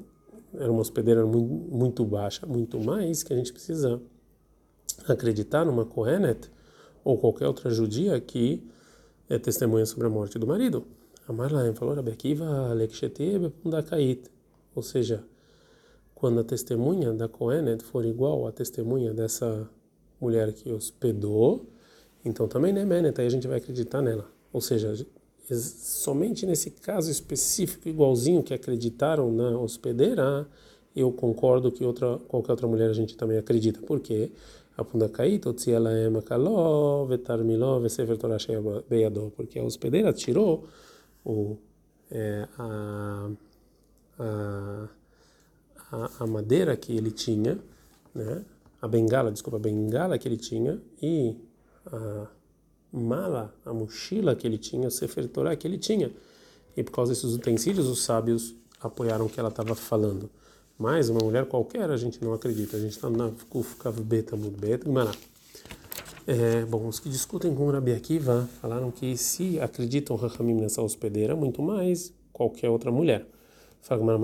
era 0.54 0.70
uma 0.70 0.80
hospedeira 0.80 1.24
muito, 1.24 1.74
muito, 1.74 2.04
baixa, 2.04 2.44
muito 2.44 2.78
mais, 2.78 3.22
que 3.22 3.32
a 3.32 3.36
gente 3.36 3.52
precisa 3.52 4.00
acreditar 5.08 5.64
numa 5.64 5.84
Kohenet 5.84 6.50
ou 7.04 7.16
qualquer 7.16 7.46
outra 7.46 7.70
judia 7.70 8.20
que 8.20 8.62
é 9.34 9.38
testemunha 9.38 9.86
sobre 9.86 10.06
a 10.06 10.10
morte 10.10 10.38
do 10.38 10.46
marido. 10.46 10.84
A 11.26 11.32
Marlaim 11.32 11.74
falou, 11.74 11.94
Rabekiva 11.94 12.74
Lekshete 12.74 13.50
ou 14.74 14.82
seja, 14.82 15.24
quando 16.14 16.40
a 16.40 16.44
testemunha 16.44 17.12
da 17.14 17.28
Kohenet 17.28 17.82
for 17.82 18.04
igual 18.04 18.46
à 18.46 18.52
testemunha 18.52 19.14
dessa 19.14 19.66
mulher 20.20 20.52
que 20.52 20.70
hospedou, 20.70 21.66
então 22.22 22.46
também 22.46 22.74
né, 22.74 22.84
Menet, 22.84 23.18
aí 23.20 23.26
a 23.26 23.30
gente 23.30 23.48
vai 23.48 23.56
acreditar 23.56 24.02
nela. 24.02 24.30
Ou 24.52 24.60
seja, 24.60 24.94
somente 25.50 26.44
nesse 26.44 26.70
caso 26.70 27.10
específico, 27.10 27.88
igualzinho 27.88 28.42
que 28.42 28.52
acreditaram 28.52 29.32
na 29.32 29.58
hospedeira, 29.58 30.46
eu 30.94 31.10
concordo 31.10 31.72
que 31.72 31.82
outra, 31.84 32.18
qualquer 32.28 32.52
outra 32.52 32.66
mulher 32.68 32.90
a 32.90 32.94
gente 32.94 33.16
também 33.16 33.38
acredita. 33.38 33.80
Por 33.80 33.98
quê? 33.98 34.30
Porque 39.36 39.58
a 39.58 39.64
hospedeira 39.64 40.12
tirou 40.12 40.66
o, 41.24 41.56
é, 42.10 42.48
a, 42.58 43.30
a, 44.18 44.88
a, 46.20 46.26
madeira 46.26 46.76
que 46.76 46.96
ele 46.96 47.10
tinha, 47.10 47.58
né? 48.14 48.44
a 48.80 48.88
bengala, 48.88 49.30
desculpa, 49.30 49.56
a 49.58 49.60
bengala 49.60 50.18
que 50.18 50.26
ele 50.26 50.36
tinha 50.36 50.80
e 51.00 51.36
a 51.86 52.26
mala, 52.92 53.54
a 53.64 53.72
mochila 53.72 54.34
que 54.34 54.46
ele 54.46 54.58
tinha, 54.58 54.88
o 54.88 54.90
Sefer 54.90 55.28
Torah 55.28 55.54
que 55.56 55.66
ele 55.66 55.78
tinha. 55.78 56.10
E 56.76 56.82
por 56.82 56.92
causa 56.92 57.12
desses 57.12 57.34
utensílios, 57.34 57.86
os 57.86 58.02
sábios 58.02 58.54
apoiaram 58.80 59.26
o 59.26 59.28
que 59.28 59.38
ela 59.38 59.48
estava 59.50 59.74
falando. 59.74 60.30
Mas 60.82 61.08
uma 61.08 61.20
mulher 61.20 61.46
qualquer 61.46 61.88
a 61.92 61.96
gente 61.96 62.20
não 62.24 62.32
acredita. 62.32 62.76
A 62.76 62.80
gente 62.80 62.90
está 62.90 63.08
na 63.08 63.30
Kufkav 63.48 64.00
Beta 64.00 64.34
Mudbet 64.34 64.84
Gmará. 64.84 65.12
É, 66.26 66.64
bom, 66.64 66.88
os 66.88 66.98
que 66.98 67.08
discutem 67.08 67.54
com 67.54 67.68
o 67.68 67.70
Rabi 67.70 67.92
Akiva 67.92 68.48
falaram 68.60 68.90
que 68.90 69.16
se 69.16 69.60
acreditam 69.60 70.16
Rahamim 70.16 70.54
nessa 70.54 70.82
hospedeira, 70.82 71.36
muito 71.36 71.62
mais 71.62 72.12
qualquer 72.32 72.68
outra 72.68 72.90
mulher. 72.90 73.24
Fala, 73.80 74.18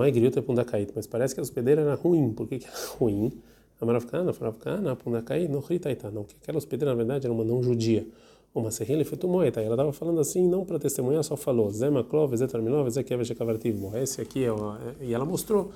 mas 0.93 1.07
parece 1.07 1.33
que 1.33 1.39
a 1.39 1.43
hospedeira 1.43 1.79
era 1.79 1.95
ruim. 1.95 2.33
Por 2.33 2.45
que, 2.45 2.59
que 2.59 2.67
era 2.67 2.75
ruim? 2.99 3.31
A 3.79 3.85
Maravkana, 3.85 4.33
Faravkana, 4.33 4.97
Pundakaí, 4.97 5.47
não 5.47 5.61
Hritaita, 5.61 6.11
não. 6.11 6.25
Que 6.25 6.35
aquela 6.41 6.57
hospedeira, 6.57 6.91
na 6.91 6.97
verdade, 6.97 7.25
era 7.25 7.33
uma 7.33 7.45
não 7.45 7.63
judia 7.63 8.05
uma 8.53 8.71
serrilha 8.71 9.05
fetumoeta. 9.05 9.61
Ela 9.61 9.75
estava 9.75 9.93
falando 9.93 10.19
assim, 10.19 10.45
não 10.45 10.65
para 10.65 10.77
testemunhar, 10.77 11.23
só 11.23 11.37
falou, 11.37 11.71
Zema 11.71 12.03
Klov, 12.03 12.35
Zetarmilov, 12.35 12.89
Zekevechecavartiv. 12.89 13.95
Esse 13.95 14.19
aqui 14.21 14.43
é, 14.43 14.51
uma, 14.51 14.79
e 14.99 15.13
ela 15.13 15.23
mostrou, 15.23 15.71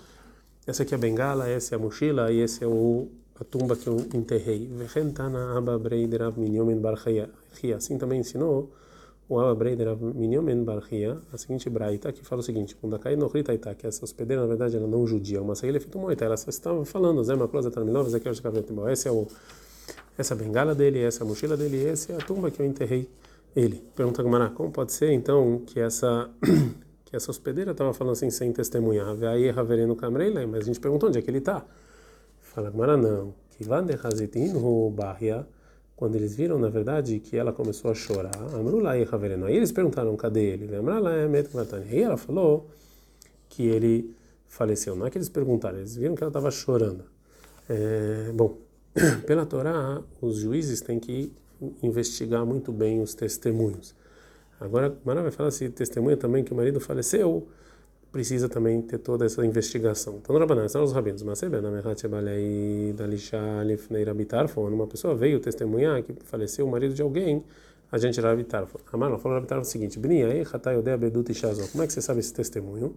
essa 0.65 0.83
aqui 0.83 0.93
é 0.93 0.97
a 0.97 0.99
bengala, 0.99 1.49
essa 1.49 1.73
é 1.73 1.77
a 1.77 1.79
mochila 1.79 2.31
e 2.31 2.39
esse 2.39 2.63
é 2.63 2.67
o, 2.67 3.09
a 3.39 3.43
tumba 3.43 3.75
que 3.75 3.87
eu 3.87 3.97
enterrei. 4.13 4.67
Vechentana 4.67 5.57
Abba 5.57 5.77
Breiderav 5.77 6.39
Minyomen 6.39 6.79
Barchia. 6.79 7.29
Assim 7.75 7.97
também 7.97 8.21
ensinou 8.21 8.71
o 9.27 9.39
Abba 9.39 9.55
Breiderav 9.55 10.01
Minyomen 10.01 10.63
Barchia, 10.63 11.17
a 11.31 11.37
seguinte 11.37 11.69
braita, 11.69 12.11
que 12.11 12.23
fala 12.23 12.41
o 12.41 12.43
seguinte, 12.43 12.75
quando 12.75 12.97
cai 12.99 13.15
no 13.15 13.27
Ritaita, 13.27 13.75
que 13.75 13.87
essa 13.87 14.03
hospedeira, 14.03 14.41
na 14.41 14.47
verdade, 14.47 14.77
ela 14.77 14.87
não 14.87 15.05
judia, 15.05 15.41
uma 15.41 15.55
serrilha 15.55 15.81
fetumoeta, 15.81 16.25
ela 16.25 16.37
só 16.37 16.49
estava 16.49 16.85
falando, 16.85 17.23
Zema 17.23 17.47
Klov, 17.47 17.63
Zetarmilov, 17.63 18.09
Zekevechecavartiv. 18.09 18.87
Esse 18.89 19.07
é 19.07 19.11
o 19.11 19.27
essa 20.17 20.35
bengala 20.35 20.75
dele, 20.75 20.99
essa 20.99 21.25
mochila 21.25 21.57
dele, 21.57 21.85
essa 21.87 22.13
é 22.13 22.15
a 22.15 22.19
tumba 22.19 22.51
que 22.51 22.61
eu 22.61 22.65
enterrei 22.65 23.09
ele. 23.55 23.83
Pergunta 23.95 24.21
a 24.21 24.23
Gumara, 24.23 24.49
como 24.49 24.71
pode 24.71 24.91
ser 24.91 25.11
então 25.11 25.61
que 25.65 25.79
essa 25.79 26.29
que 27.13 27.17
essa 27.17 27.29
hospedeira 27.29 27.73
estava 27.73 27.93
falando 27.93 28.13
assim 28.13 28.31
sem 28.31 28.51
testemunhar? 28.51 29.15
Aí 29.25 29.47
Havereno 29.47 29.95
Kamreila, 29.95 30.47
mas 30.47 30.61
a 30.61 30.63
gente 30.63 30.79
perguntou 30.79 31.09
onde 31.09 31.19
é 31.19 31.21
que 31.21 31.29
ele 31.29 31.37
está. 31.37 31.63
Fala 32.41 32.71
Gumara, 32.71 32.97
não. 32.97 33.35
Que 33.51 33.63
lá 33.65 33.81
de 33.81 33.93
Hazitinu 33.93 34.89
Bahia, 34.89 35.45
quando 35.95 36.15
eles 36.15 36.35
viram 36.35 36.57
na 36.57 36.69
verdade 36.69 37.19
que 37.19 37.37
ela 37.37 37.53
começou 37.53 37.91
a 37.91 37.93
chorar, 37.93 38.35
Amrula 38.55 38.97
e 38.97 39.03
Havereno. 39.03 39.45
Aí 39.45 39.55
eles 39.55 39.71
perguntaram 39.71 40.15
cadê 40.17 40.53
ele? 40.53 40.75
Amrula 40.75 41.13
é 41.13 41.27
Aí 41.87 42.01
ela 42.01 42.17
falou 42.17 42.67
que 43.47 43.61
ele 43.61 44.15
faleceu. 44.47 44.95
Não 44.95 45.05
é 45.05 45.11
que 45.11 45.17
eles 45.19 45.29
perguntaram, 45.29 45.77
eles 45.77 45.95
viram 45.95 46.15
que 46.15 46.23
ela 46.23 46.31
estava 46.31 46.49
chorando. 46.49 47.03
É, 47.69 48.31
bom, 48.33 48.57
pela 49.27 49.45
Torá, 49.45 50.01
os 50.19 50.37
juízes 50.37 50.81
têm 50.81 50.99
que 50.99 51.31
investigar 51.83 52.43
muito 52.43 52.71
bem 52.71 53.03
os 53.03 53.13
testemunhos. 53.13 53.93
Agora, 54.63 54.95
Mara 55.03 55.21
vai 55.21 55.31
falar 55.31 55.51
se 55.51 55.67
testemunha 55.67 56.15
também 56.15 56.41
que 56.41 56.53
o 56.53 56.55
marido 56.55 56.79
faleceu, 56.79 57.45
precisa 58.13 58.47
também 58.47 58.81
ter 58.81 58.97
toda 58.97 59.25
essa 59.25 59.45
investigação. 59.45 60.19
Então, 60.21 60.37
Rabanan, 60.37 60.69
são 60.69 60.81
os 60.85 60.93
rabinos. 60.93 61.21
Mas 61.21 61.43
uma 64.73 64.87
pessoa 64.87 65.13
veio 65.13 65.41
testemunhar 65.41 66.01
que 66.01 66.15
faleceu 66.23 66.65
o 66.65 66.71
marido 66.71 66.93
de 66.93 67.01
alguém, 67.01 67.43
a 67.91 67.97
gente 67.97 68.17
era 68.17 68.29
Rabitarfon. 68.29 68.79
Amar 68.93 69.09
falou 69.19 69.35
Rabitarfon 69.35 69.63
o 69.63 69.69
seguinte: 69.69 69.99
Como 69.99 70.13
é 71.83 71.87
que 71.87 71.91
você 71.91 72.01
sabe 72.01 72.21
esse 72.21 72.33
testemunho? 72.33 72.95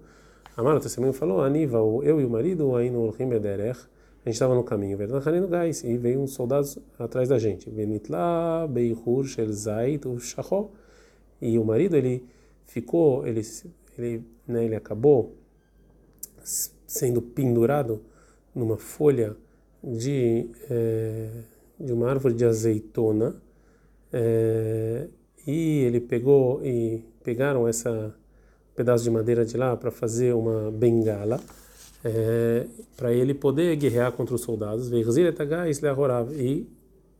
Amar, 0.57 0.77
o 0.77 0.81
testemunho 0.81 1.13
falou: 1.13 1.43
Aniva, 1.43 1.79
eu 1.79 2.21
e 2.21 2.25
o 2.25 2.31
marido, 2.31 2.77
aí 2.77 2.91
no 2.91 3.11
Bederech 3.11 3.81
a 4.25 4.29
gente 4.29 4.35
estava 4.35 4.55
no 4.55 4.63
caminho, 4.63 4.97
no 5.41 5.49
gás, 5.49 5.83
e 5.83 5.97
veio 5.99 6.21
uns 6.21 6.33
soldados 6.33 6.79
atrás 6.97 7.29
da 7.29 7.41
gente. 7.41 7.69
Benitla, 7.69 8.69
Beihur, 8.71 9.25
Shelzait, 9.25 10.07
Shachó. 10.21 10.71
E 11.41 11.59
o 11.59 11.65
marido, 11.65 11.97
ele 11.97 12.25
ficou, 12.65 13.27
ele, 13.27 13.43
ele, 13.99 14.25
né, 14.47 14.65
ele 14.65 14.75
acabou 14.75 15.35
sendo 16.87 17.21
pendurado 17.21 18.01
numa 18.55 18.77
folha 18.77 19.37
de, 19.83 20.49
é, 20.71 21.29
de 21.79 21.93
uma 21.93 22.09
árvore 22.09 22.35
de 22.35 22.45
azeitona. 22.45 23.37
É, 24.13 25.09
e 25.47 25.81
ele 25.81 26.01
pegou 26.01 26.65
e 26.65 27.05
pegaram 27.23 27.69
essa 27.69 28.15
pedaço 28.75 29.05
de 29.05 29.11
madeira 29.11 29.45
de 29.45 29.57
lá 29.57 29.77
para 29.77 29.91
fazer 29.91 30.35
uma 30.35 30.71
bengala 30.71 31.41
é, 32.05 32.67
para 32.97 33.13
ele 33.13 33.35
poder 33.35 33.75
guerrear 33.77 34.13
contra 34.13 34.35
os 34.35 34.43
soldados. 34.43 34.91
E 36.33 36.69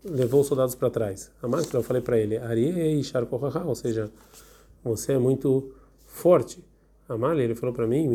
levou 0.05 0.41
os 0.41 0.47
soldados 0.47 0.75
para 0.75 0.91
trás. 0.91 1.31
A 1.43 1.47
eu 1.77 1.83
falei 1.83 2.03
para 2.03 2.19
ele, 2.19 2.37
ou 3.65 3.75
seja, 3.75 4.11
você 4.83 5.13
é 5.13 5.19
muito 5.19 5.73
forte. 6.07 6.65
Amali, 7.09 7.43
ele 7.43 7.55
falou 7.55 7.75
para 7.75 7.87
mim, 7.87 8.09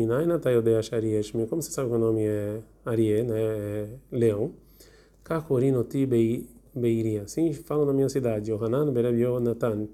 como 1.46 1.62
você 1.62 1.70
sabe 1.70 1.88
que 1.88 1.94
o 1.94 1.98
nome 1.98 2.26
é 2.26 2.60
Arie, 2.84 3.22
né, 3.22 3.40
é 3.40 3.88
leão? 4.10 4.52
Kakorinoti 5.24 6.06
Beiria, 6.74 7.22
assim 7.22 7.52
falam 7.52 7.86
na 7.86 7.92
minha 7.92 8.08
cidade, 8.08 8.50
Yohanan 8.50 8.92
Bereb 8.92 9.18
Yonatan, 9.18 9.88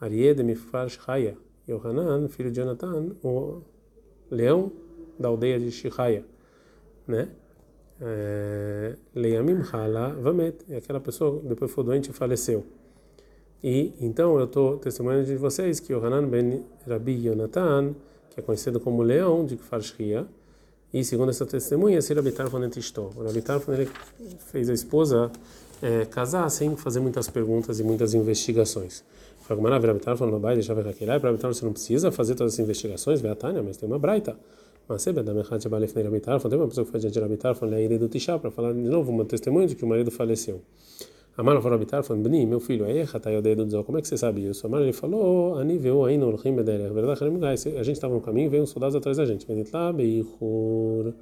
Arie 0.00 0.34
de 0.34 0.42
Mifar 0.42 0.88
Shaya, 0.88 1.36
Yohanan, 1.68 2.28
filho 2.28 2.50
de 2.50 2.60
Jonathan, 2.60 3.12
o 3.22 3.62
leão 4.30 4.72
da 5.18 5.28
aldeia 5.28 5.58
de 5.60 5.70
Shihaya, 5.70 6.24
né? 7.06 7.28
É, 8.00 8.96
Leiamim 9.14 9.62
Hala 9.72 10.08
Vamet, 10.14 10.56
e 10.68 10.74
aquela 10.74 11.00
pessoa 11.00 11.40
depois 11.44 11.70
foi 11.70 11.84
doente 11.84 12.10
e 12.10 12.12
faleceu. 12.12 12.64
E 13.62 13.92
então 14.00 14.38
eu 14.38 14.46
estou 14.46 14.78
testemunhando 14.78 15.26
de 15.26 15.36
vocês 15.36 15.80
que 15.80 15.92
o 15.92 16.04
Hanan 16.04 16.26
ben 16.26 16.64
Rabi 16.88 17.26
Yonatan, 17.26 17.94
que 18.30 18.40
é 18.40 18.42
conhecido 18.42 18.80
como 18.80 19.02
Leão 19.02 19.44
de 19.44 19.56
Kfar 19.56 19.82
Shia, 19.82 20.26
e 20.92 21.04
segundo 21.04 21.30
essa 21.30 21.46
testemunha, 21.46 22.02
se 22.02 22.12
Rabi 22.14 22.32
Tarfon. 22.32 22.58
O 22.58 23.24
Rabi 23.24 23.44
ele 23.74 23.88
fez 24.50 24.68
a 24.68 24.72
esposa 24.72 25.30
é, 25.80 26.04
casar 26.06 26.48
sem 26.50 26.74
fazer 26.76 27.00
muitas 27.00 27.28
perguntas 27.28 27.78
e 27.78 27.84
muitas 27.84 28.12
investigações. 28.12 29.04
Fala, 29.42 29.70
Rabi 29.70 30.00
Tarfon 30.00 30.26
no 30.26 30.40
Bai, 30.40 30.54
deixava 30.54 30.88
aqui 30.88 31.04
lá, 31.04 31.18
Rabi 31.18 31.38
Tarfon 31.38 31.54
você 31.54 31.64
não 31.64 31.72
precisa 31.72 32.10
fazer 32.10 32.34
todas 32.34 32.54
as 32.54 32.58
investigações, 32.58 33.20
Tânia, 33.38 33.62
mas 33.62 33.76
tem 33.76 33.88
uma 33.88 33.98
braita. 33.98 34.36
Tem 36.48 36.58
uma 36.58 36.68
pessoa 36.68 36.84
que 36.84 36.90
foi 36.90 37.00
diante 37.00 37.14
de 37.14 37.20
Rabi 37.20 37.36
Tarfon, 37.36 37.66
ele 37.66 37.98
do 37.98 38.08
Tishá, 38.08 38.38
para 38.38 38.50
falar 38.50 38.72
de 38.72 38.80
novo 38.80 39.10
uma 39.12 39.24
testemunha 39.24 39.66
de 39.66 39.74
que 39.74 39.84
o 39.84 39.88
marido 39.88 40.10
faleceu. 40.10 40.60
Amar 41.36 41.56
falou 41.56 41.70
Rabi 41.78 41.86
Tarfon, 41.86 42.20
Bni, 42.20 42.44
meu 42.44 42.60
filho, 42.60 42.84
aí 42.84 43.00
Hatay 43.00 43.40
do 43.40 43.64
Dzó, 43.64 43.82
como 43.82 43.98
é 43.98 44.02
que 44.02 44.08
você 44.08 44.16
sabe 44.16 44.46
isso? 44.46 44.66
Amar 44.66 44.82
ele 44.82 44.92
falou, 44.92 45.56
Ani 45.56 45.78
veio 45.78 46.04
aí 46.04 46.18
no 46.18 46.26
Olchim 46.26 46.54
Bedere, 46.54 46.84
a 46.84 46.92
verdade, 46.92 47.24
a 47.78 47.82
gente 47.82 47.92
estava 47.92 48.12
no 48.12 48.20
caminho 48.20 48.50
veio 48.50 48.62
uns 48.62 48.70
soldados 48.70 48.94
atrás 48.96 49.16
da 49.16 49.24
gente. 49.24 49.46
Venit 49.46 49.70
lá, 49.72 49.92
Beichur, 49.92 51.14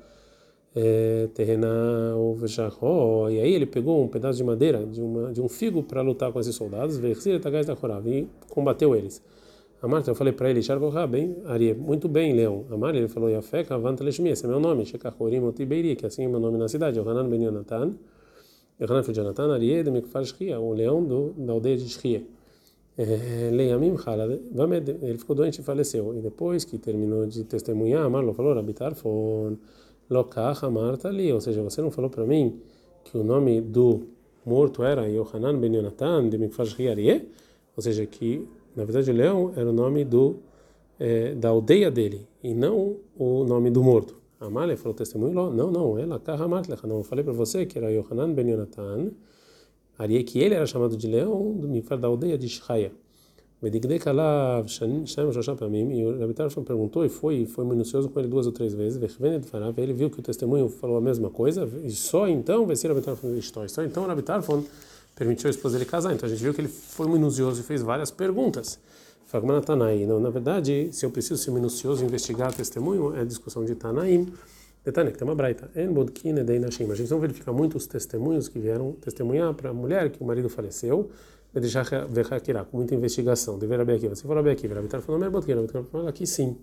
Terrena, 1.35 2.17
Ovejachó, 2.17 3.29
e 3.31 3.39
aí 3.41 3.53
ele 3.53 3.67
pegou 3.67 4.03
um 4.03 4.09
pedaço 4.09 4.39
de 4.39 4.45
madeira, 4.45 4.85
de, 4.87 5.01
uma, 5.01 5.33
de 5.33 5.41
um 5.41 5.49
figo 5.49 5.83
para 5.83 6.01
lutar 6.01 6.33
com 6.33 6.41
esses 6.41 6.55
soldados, 6.55 6.97
Versir 6.97 7.39
Tagaz 7.41 7.67
da 7.67 7.77
e 8.07 8.27
combateu 8.49 8.97
eles. 8.97 9.23
A 9.81 9.87
Marta, 9.87 10.11
eu 10.11 10.15
falei 10.17 10.33
para 10.33 10.51
ele, 10.51 10.61
Sharvoha, 10.61 11.07
bem, 11.07 11.37
Ari, 11.47 11.73
muito 11.73 12.09
bem, 12.09 12.33
Leão. 12.33 12.65
A 12.69 12.77
Marta, 12.77 12.99
ele 12.99 13.07
falou, 13.07 13.31
Yafé, 13.31 13.63
Kavanta 13.63 14.03
Leshmi, 14.03 14.31
esse 14.31 14.45
é 14.45 14.49
meu 14.49 14.59
nome, 14.59 14.85
Shekachorim 14.85 15.41
Otibeiri, 15.45 15.95
que 15.95 16.05
assim 16.05 16.25
é 16.25 16.29
meu 16.29 16.41
nome 16.41 16.59
na 16.59 16.67
cidade, 16.67 16.99
Yohanan 16.99 17.29
Ben 17.29 17.45
Yonatan, 17.45 17.95
Yohanan 18.81 19.03
de 19.03 19.21
Yonatan, 19.21 19.55
Ari, 19.55 19.85
de 19.85 19.91
Mikfar 19.93 20.25
Shria, 20.25 20.59
o 20.59 20.73
leão 20.73 21.05
do, 21.05 21.33
da 21.37 21.53
aldeia 21.53 21.77
de 21.77 21.89
Shria. 21.89 22.25
É, 22.97 23.51
Leiamim 23.53 23.95
Halad, 24.05 24.41
ele 25.01 25.17
ficou 25.17 25.37
doente 25.37 25.61
e 25.61 25.63
faleceu. 25.63 26.13
E 26.19 26.21
depois 26.23 26.65
que 26.65 26.77
terminou 26.77 27.25
de 27.27 27.45
testemunhar, 27.45 28.05
a 28.05 28.11
Marlo 28.11 28.35
falou, 28.35 28.53
Rabitar 28.55 28.97
Fon, 28.97 29.57
Lokach 30.11 30.69
Marta 30.69 31.07
ali, 31.07 31.33
ou 31.33 31.41
seja, 31.41 31.63
você 31.63 31.81
não 31.81 31.93
falou 31.93 32.11
para 32.11 32.27
mim 32.27 32.61
que 33.05 33.17
o 33.17 33.23
nome 33.23 33.61
do 33.61 34.09
morto 34.45 34.83
era 34.83 35.07
Yohanan 35.07 35.57
Ben 35.57 35.77
Yonatan, 35.77 36.29
de 36.29 36.37
Mikfar 36.37 36.67
Shria, 36.67 36.91
Ari, 36.91 37.29
ou 37.77 37.81
seja, 37.81 38.05
que 38.05 38.45
na 38.79 38.85
verdade, 38.85 39.11
Leão 39.11 39.53
era 39.57 39.69
o 39.69 39.73
nome 39.73 40.05
do 40.05 40.37
é, 41.01 41.35
da 41.35 41.49
aldeia 41.49 41.91
dele 41.91 42.29
e 42.41 42.55
não 42.55 42.97
o 43.19 43.43
nome 43.43 43.71
do 43.71 43.83
morto. 43.83 44.17
Amália 44.41 44.77
falou 44.77 44.95
testemunho, 44.95 45.35
não, 45.35 45.69
não, 45.69 45.99
ela 45.99 46.21
Kahamatlecha, 46.21 46.87
não, 46.87 46.99
eu 46.99 47.03
falei 47.03 47.25
para 47.25 47.33
você 47.33 47.67
que 47.67 47.77
era 47.77 47.91
Yohanan 47.91 48.33
ben 48.33 48.49
Yonatan, 48.49 49.11
Arie 49.99 50.23
que 50.23 50.39
ele 50.39 50.55
era 50.55 50.65
chamado 50.65 50.97
de 50.97 51.09
Leão 51.09 51.55
do 51.55 51.97
da 51.97 52.07
aldeia 52.07 52.39
de 52.39 52.49
Shaya. 52.49 52.93
Vedigdekalav 53.61 54.69
Shem 54.69 55.05
Pamim, 55.59 55.99
e 55.99 56.07
o 56.07 56.21
Rabi 56.21 56.33
Tarfon 56.35 56.63
perguntou 56.63 57.05
e 57.05 57.09
foi, 57.09 57.47
foi 57.47 57.65
minucioso 57.65 58.09
com 58.09 58.21
ele 58.21 58.29
duas 58.29 58.47
ou 58.47 58.53
três 58.53 58.73
vezes, 58.73 59.03
ele 59.77 59.93
viu 59.93 60.09
que 60.09 60.21
o 60.21 60.23
testemunho 60.23 60.69
falou 60.69 60.99
a 60.99 61.01
mesma 61.01 61.29
coisa, 61.31 61.69
e 61.83 61.91
só 61.91 62.29
então, 62.29 62.65
vai 62.65 62.77
ser 62.77 62.93
só 63.69 63.83
então 63.83 64.05
o 64.05 64.07
Rabi 64.07 64.23
Tarfon 64.23 64.63
permitiu 65.19 65.49
a 65.49 65.51
esposa 65.51 65.77
dele 65.77 65.91
casar. 65.91 66.15
Então 66.15 66.27
a 66.27 66.31
gente 66.31 66.41
viu 66.41 66.55
que 66.55 66.61
ele 66.61 66.69
foi 66.69 67.09
minucioso 67.09 67.61
e 67.61 67.65
fez 67.65 67.83
várias 67.83 68.11
perguntas. 68.11 68.79
Fagmana 69.27 69.61
Tanaí. 69.61 70.07
Não, 70.07 70.21
na 70.21 70.31
verdade, 70.31 70.89
se 70.93 71.05
eu 71.05 71.11
preciso 71.11 71.37
ser 71.37 71.51
minucioso 71.51 72.03
e 72.03 72.07
investigar 72.07 72.55
testemunho, 72.55 73.15
é 73.15 73.23
a 73.23 73.25
discussão 73.25 73.65
de 73.65 73.75
Tanaim. 73.75 74.33
Detalhe, 74.85 75.11
que 75.11 75.19
tem 75.19 75.27
uma 75.27 75.35
braita. 75.35 75.69
A 75.75 76.95
gente 76.95 77.11
não 77.11 77.19
verifica 77.19 77.53
muitos 77.53 77.87
testemunhos 77.87 78.49
que 78.49 78.59
vieram 78.59 78.93
testemunhar 78.93 79.53
para 79.53 79.71
a 79.71 79.75
mulher 79.75 80.09
que 80.09 80.23
o 80.23 80.27
marido 80.27 80.49
faleceu, 80.49 81.11
deixar 81.53 81.85
verraquirá, 82.09 82.65
com 82.65 82.77
muita 82.79 82.95
investigação. 82.95 83.59
Dever 83.59 83.81
abrir 83.81 83.97
aqui. 83.97 84.17
Se 84.17 84.23
for 84.23 84.39
abrir 84.39 84.53
aqui, 84.53 84.69
vai 84.69 84.79
habitar 84.79 85.03
falando, 85.03 85.23
mas 85.23 85.33
bodkin, 85.33 85.67
falando 85.91 86.09
aqui 86.09 86.27
sim. 86.27 86.57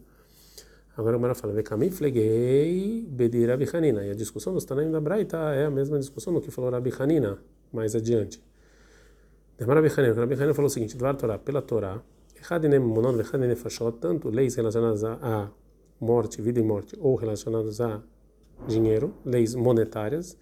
Agora 0.97 1.17
o 1.17 1.19
Mara 1.19 1.35
fala, 1.35 1.51
Vekamim 1.51 1.91
fleguei 1.91 3.05
bedir 3.07 3.49
Rabi 3.49 3.67
Hanina. 3.71 4.05
E 4.05 4.11
a 4.11 4.15
discussão 4.15 4.53
dos 4.53 4.63
Tanaim 4.63 4.89
da 4.89 5.01
Braita 5.01 5.37
é 5.53 5.65
a 5.65 5.69
mesma 5.69 5.99
discussão 5.99 6.33
do 6.33 6.39
que 6.39 6.49
falou 6.49 6.71
Rabi 6.71 6.91
Hanina 6.97 7.37
mais 7.71 7.95
adiante. 7.95 8.41
Rabi 9.59 9.87
Hanan 10.35 10.53
falou 10.53 10.67
o 10.67 10.69
seguinte: 10.69 10.97
Dvar 10.97 11.15
Torá, 11.15 11.37
pela 11.37 11.61
Torá, 11.61 12.01
tanto 13.99 14.29
leis 14.29 14.55
relacionadas 14.55 15.03
a 15.03 15.49
morte, 15.99 16.41
vida 16.41 16.59
e 16.59 16.63
morte, 16.63 16.95
ou 16.99 17.15
relacionadas 17.15 17.79
a 17.81 18.01
dinheiro, 18.67 19.13
leis 19.23 19.55
monetárias, 19.55 20.37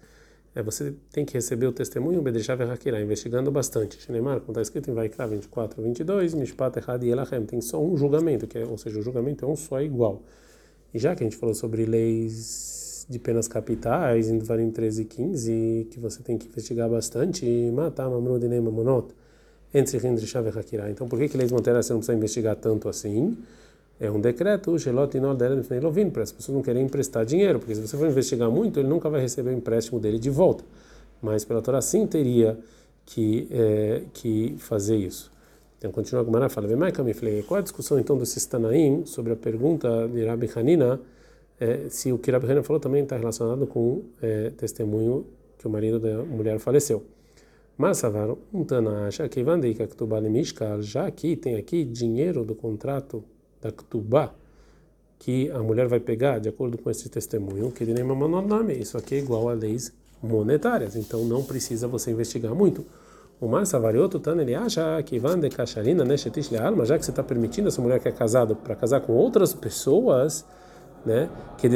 é 0.54 0.62
você 0.62 0.94
tem 1.10 1.24
que 1.24 1.34
receber 1.34 1.66
o 1.66 1.72
testemunho 1.72 2.22
Bedeshav 2.22 2.62
Hakira, 2.62 3.00
investigando 3.00 3.50
bastante. 3.50 4.00
Shneimar, 4.00 4.40
como 4.40 4.52
está 4.52 4.62
escrito 4.62 4.90
em 4.90 4.94
Vaikra 4.94 5.26
24, 5.26 5.82
22, 5.82 6.34
Mishpat 6.34 6.78
Echad 6.78 7.02
Yelachem, 7.04 7.44
tem 7.44 7.60
só 7.60 7.82
um 7.82 7.96
julgamento, 7.96 8.46
que 8.46 8.58
é, 8.58 8.64
ou 8.64 8.78
seja, 8.78 8.98
o 8.98 9.02
julgamento 9.02 9.44
é 9.44 9.48
um 9.48 9.56
só 9.56 9.80
igual. 9.80 10.22
E 10.92 10.98
já 10.98 11.14
que 11.16 11.24
a 11.24 11.26
gente 11.26 11.36
falou 11.36 11.54
sobre 11.54 11.84
leis 11.84 12.83
de 13.08 13.18
penas 13.18 13.46
capitais, 13.46 14.28
em 14.28 14.38
Dvarim 14.38 14.70
13 14.70 15.02
e 15.02 15.04
15, 15.04 15.88
que 15.90 16.00
você 16.00 16.22
tem 16.22 16.38
que 16.38 16.46
investigar 16.46 16.88
bastante, 16.88 17.44
matar 17.72 18.08
Mamrudinei 18.08 18.60
Mamonot, 18.60 19.08
entre 19.72 19.98
Rindrishav 19.98 20.46
Hakira. 20.48 20.90
Então, 20.90 21.08
por 21.08 21.18
que 21.18 21.28
que 21.28 21.36
leis 21.36 21.50
monetárias 21.50 21.86
você 21.86 21.92
não 21.92 22.00
precisa 22.00 22.16
investigar 22.16 22.56
tanto 22.56 22.88
assim? 22.88 23.36
É 24.00 24.10
um 24.10 24.20
decreto, 24.20 24.76
Shelot 24.78 25.16
Inol 25.16 25.36
Lovin, 25.82 26.10
para 26.10 26.22
as 26.22 26.32
pessoas 26.32 26.54
não 26.54 26.62
querem 26.62 26.84
emprestar 26.84 27.24
dinheiro, 27.24 27.58
porque 27.58 27.74
se 27.74 27.80
você 27.80 27.96
for 27.96 28.08
investigar 28.08 28.50
muito, 28.50 28.80
ele 28.80 28.88
nunca 28.88 29.08
vai 29.08 29.20
receber 29.20 29.50
o 29.50 29.52
empréstimo 29.52 30.00
dele 30.00 30.18
de 30.18 30.30
volta. 30.30 30.64
Mas 31.22 31.44
pela 31.44 31.62
Torá 31.62 31.80
sim 31.80 32.06
teria 32.06 32.58
que, 33.06 33.46
é, 33.50 34.02
que 34.12 34.56
fazer 34.58 34.96
isso. 34.96 35.32
Então 35.78 35.92
continua 35.92 36.24
com 36.24 36.30
Mará, 36.30 36.48
fala, 36.48 36.66
qual 37.46 37.58
é 37.58 37.60
a 37.60 37.62
discussão 37.62 37.98
então 37.98 38.16
desses 38.16 38.44
Tanaim 38.46 39.04
sobre 39.04 39.32
a 39.32 39.36
pergunta 39.36 40.08
de 40.08 40.24
Rabi 40.24 40.50
Hanina, 40.56 40.98
é, 41.64 41.88
se 41.88 42.12
o 42.12 42.18
que 42.18 42.30
Rabi 42.30 42.44
Hanina 42.44 42.62
falou 42.62 42.78
também 42.78 43.02
está 43.02 43.16
relacionado 43.16 43.66
com 43.66 44.02
é, 44.20 44.50
testemunho 44.50 45.24
que 45.56 45.66
o 45.66 45.70
marido 45.70 45.98
da 45.98 46.22
mulher 46.22 46.58
faleceu. 46.58 47.02
Mas 47.76 47.98
Savar, 47.98 48.36
um 48.52 48.62
Tana 48.64 49.06
acha 49.06 49.26
que 49.28 49.42
Vandeika 49.42 49.86
Ktubal 49.86 50.20
Mishkal, 50.22 50.82
já 50.82 51.10
que 51.10 51.34
tem 51.34 51.56
aqui 51.56 51.82
dinheiro 51.82 52.44
do 52.44 52.54
contrato 52.54 53.24
da 53.62 53.72
Ktubá, 53.72 54.34
que 55.18 55.50
a 55.50 55.60
mulher 55.60 55.88
vai 55.88 55.98
pegar, 55.98 56.38
de 56.38 56.50
acordo 56.50 56.76
com 56.76 56.90
esse 56.90 57.08
testemunho, 57.08 57.72
que 57.72 57.82
ele 57.82 57.94
nem 57.94 58.04
nome, 58.04 58.74
isso 58.74 58.98
aqui 58.98 59.14
é 59.14 59.18
igual 59.18 59.48
a 59.48 59.54
leis 59.54 59.90
monetárias, 60.22 60.94
então 60.94 61.24
não 61.24 61.42
precisa 61.42 61.88
você 61.88 62.10
investigar 62.10 62.54
muito. 62.54 62.84
O 63.40 63.48
Mar 63.48 63.66
Savarioto 63.66 64.20
Tan, 64.20 64.40
ele 64.40 64.54
acha 64.54 65.02
que 65.02 65.18
van 65.18 65.38
de 65.40 65.48
Kacharina, 65.48 66.04
né, 66.04 66.16
Shetish 66.16 66.52
alma, 66.54 66.84
já 66.84 66.98
que 66.98 67.04
você 67.04 67.10
está 67.10 67.22
permitindo 67.22 67.68
essa 67.68 67.80
mulher 67.80 68.00
que 68.00 68.08
é 68.08 68.12
casada 68.12 68.54
para 68.54 68.76
casar 68.76 69.00
com 69.00 69.14
outras 69.14 69.54
pessoas, 69.54 70.44
né, 71.04 71.28
que 71.58 71.68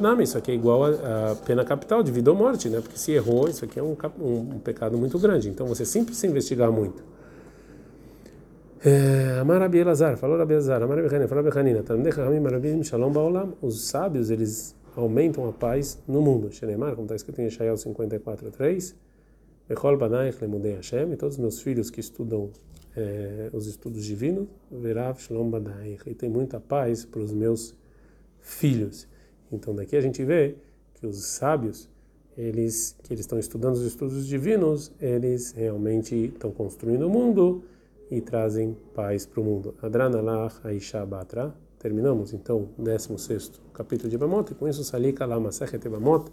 nome, 0.00 0.24
isso 0.24 0.38
aqui 0.38 0.50
é 0.50 0.54
igual 0.54 0.84
a, 0.84 1.36
pena 1.46 1.64
capital 1.64 2.02
de 2.02 2.10
vida 2.10 2.30
ou 2.30 2.36
morte, 2.36 2.68
né, 2.68 2.80
porque 2.80 2.98
se 2.98 3.12
errou, 3.12 3.48
isso 3.48 3.64
aqui 3.64 3.78
é 3.78 3.82
um, 3.82 3.96
um, 4.18 4.54
um 4.54 4.58
pecado 4.58 4.96
muito 4.96 5.18
grande, 5.18 5.48
então 5.48 5.66
você 5.66 5.84
sempre 5.84 6.08
precisa 6.08 6.26
investigar 6.26 6.70
muito. 6.70 7.02
É, 8.82 9.38
Amar 9.38 9.60
Rabi 9.60 9.78
Elazar, 9.78 10.16
falou 10.16 10.38
Rabi 10.38 10.54
Elazar, 10.54 10.82
Amar 10.82 10.96
Rabi 10.96 11.08
Hanina, 11.08 11.28
falou 11.28 11.44
Rabi 11.44 11.58
Hanina, 11.58 11.82
Talmudei 11.82 12.12
Chachamim 12.12 12.40
Marabim 12.40 12.82
Shalom 12.82 13.12
Baolam, 13.12 13.52
os 13.60 13.88
sábios, 13.88 14.30
eles 14.30 14.74
aumentam 14.96 15.46
a 15.46 15.52
paz 15.52 15.98
no 16.08 16.22
mundo. 16.22 16.50
Shenemar, 16.50 16.92
como 16.92 17.04
está 17.04 17.14
escrito 17.14 17.40
em 17.40 17.44
Yeshayahu 17.44 17.76
54.3, 17.76 18.94
Echol 19.68 19.98
Banaich 19.98 20.38
Lemudei 20.40 20.76
Hashem, 20.76 21.12
e 21.12 21.16
todos 21.16 21.34
os 21.34 21.40
meus 21.40 21.60
filhos 21.60 21.90
que 21.90 22.00
estudam 22.00 22.50
é, 22.96 23.50
os 23.52 23.66
estudos 23.66 24.02
divinos, 24.04 24.48
Verav 24.70 25.20
Shalom 25.20 25.50
Banaich, 25.50 26.02
e 26.06 26.14
tem 26.14 26.30
muita 26.30 26.58
paz 26.58 27.04
para 27.04 27.20
os 27.20 27.32
meus 27.32 27.74
filhos. 28.40 29.06
Então 29.52 29.74
daqui 29.74 29.96
a 29.96 30.00
gente 30.00 30.24
vê 30.24 30.56
que 30.94 31.06
os 31.06 31.24
sábios, 31.24 31.88
eles 32.36 32.96
que 33.02 33.12
eles 33.12 33.24
estão 33.24 33.38
estudando 33.38 33.74
os 33.74 33.84
estudos 33.84 34.26
divinos, 34.26 34.92
eles 35.00 35.52
realmente 35.52 36.14
estão 36.14 36.50
construindo 36.50 37.06
o 37.06 37.10
mundo, 37.10 37.64
e 38.10 38.20
trazem 38.20 38.76
paz 38.94 39.24
para 39.24 39.40
o 39.40 39.44
mundo. 39.44 39.74
Adranalach 39.80 40.56
Aisha 40.64 41.04
Batra. 41.06 41.54
Terminamos 41.78 42.34
então 42.34 42.68
o 42.76 42.82
16 42.82 43.52
capítulo 43.72 44.10
de 44.10 44.18
Bamot 44.18 44.52
e 44.52 44.54
com 44.54 44.68
isso 44.68 44.84
Salika 44.84 45.24
Lama 45.24 45.52
Sechet 45.52 45.88
Bamot. 45.88 46.30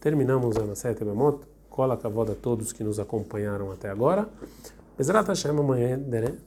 Terminamos 0.00 0.56
a 0.56 0.64
Maset 0.64 1.02
Bamot. 1.04 1.46
Cola 1.70 1.96
cavoda 1.96 2.32
a 2.32 2.34
todos 2.34 2.72
que 2.72 2.84
nos 2.84 2.98
acompanharam 2.98 3.70
até 3.70 3.88
agora. 3.88 4.28
Bezrat 4.98 5.26
Hashem, 5.26 5.52
amanhã 5.52 6.00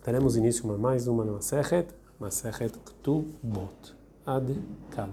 teremos 0.04 0.38
início 0.38 0.72
a 0.72 0.78
mais 0.78 1.08
uma 1.08 1.26
Masechet, 1.26 1.88
Masechet 2.20 2.78
Ktubot. 2.80 3.97
Ad 4.28 4.48
Kal. 4.92 5.12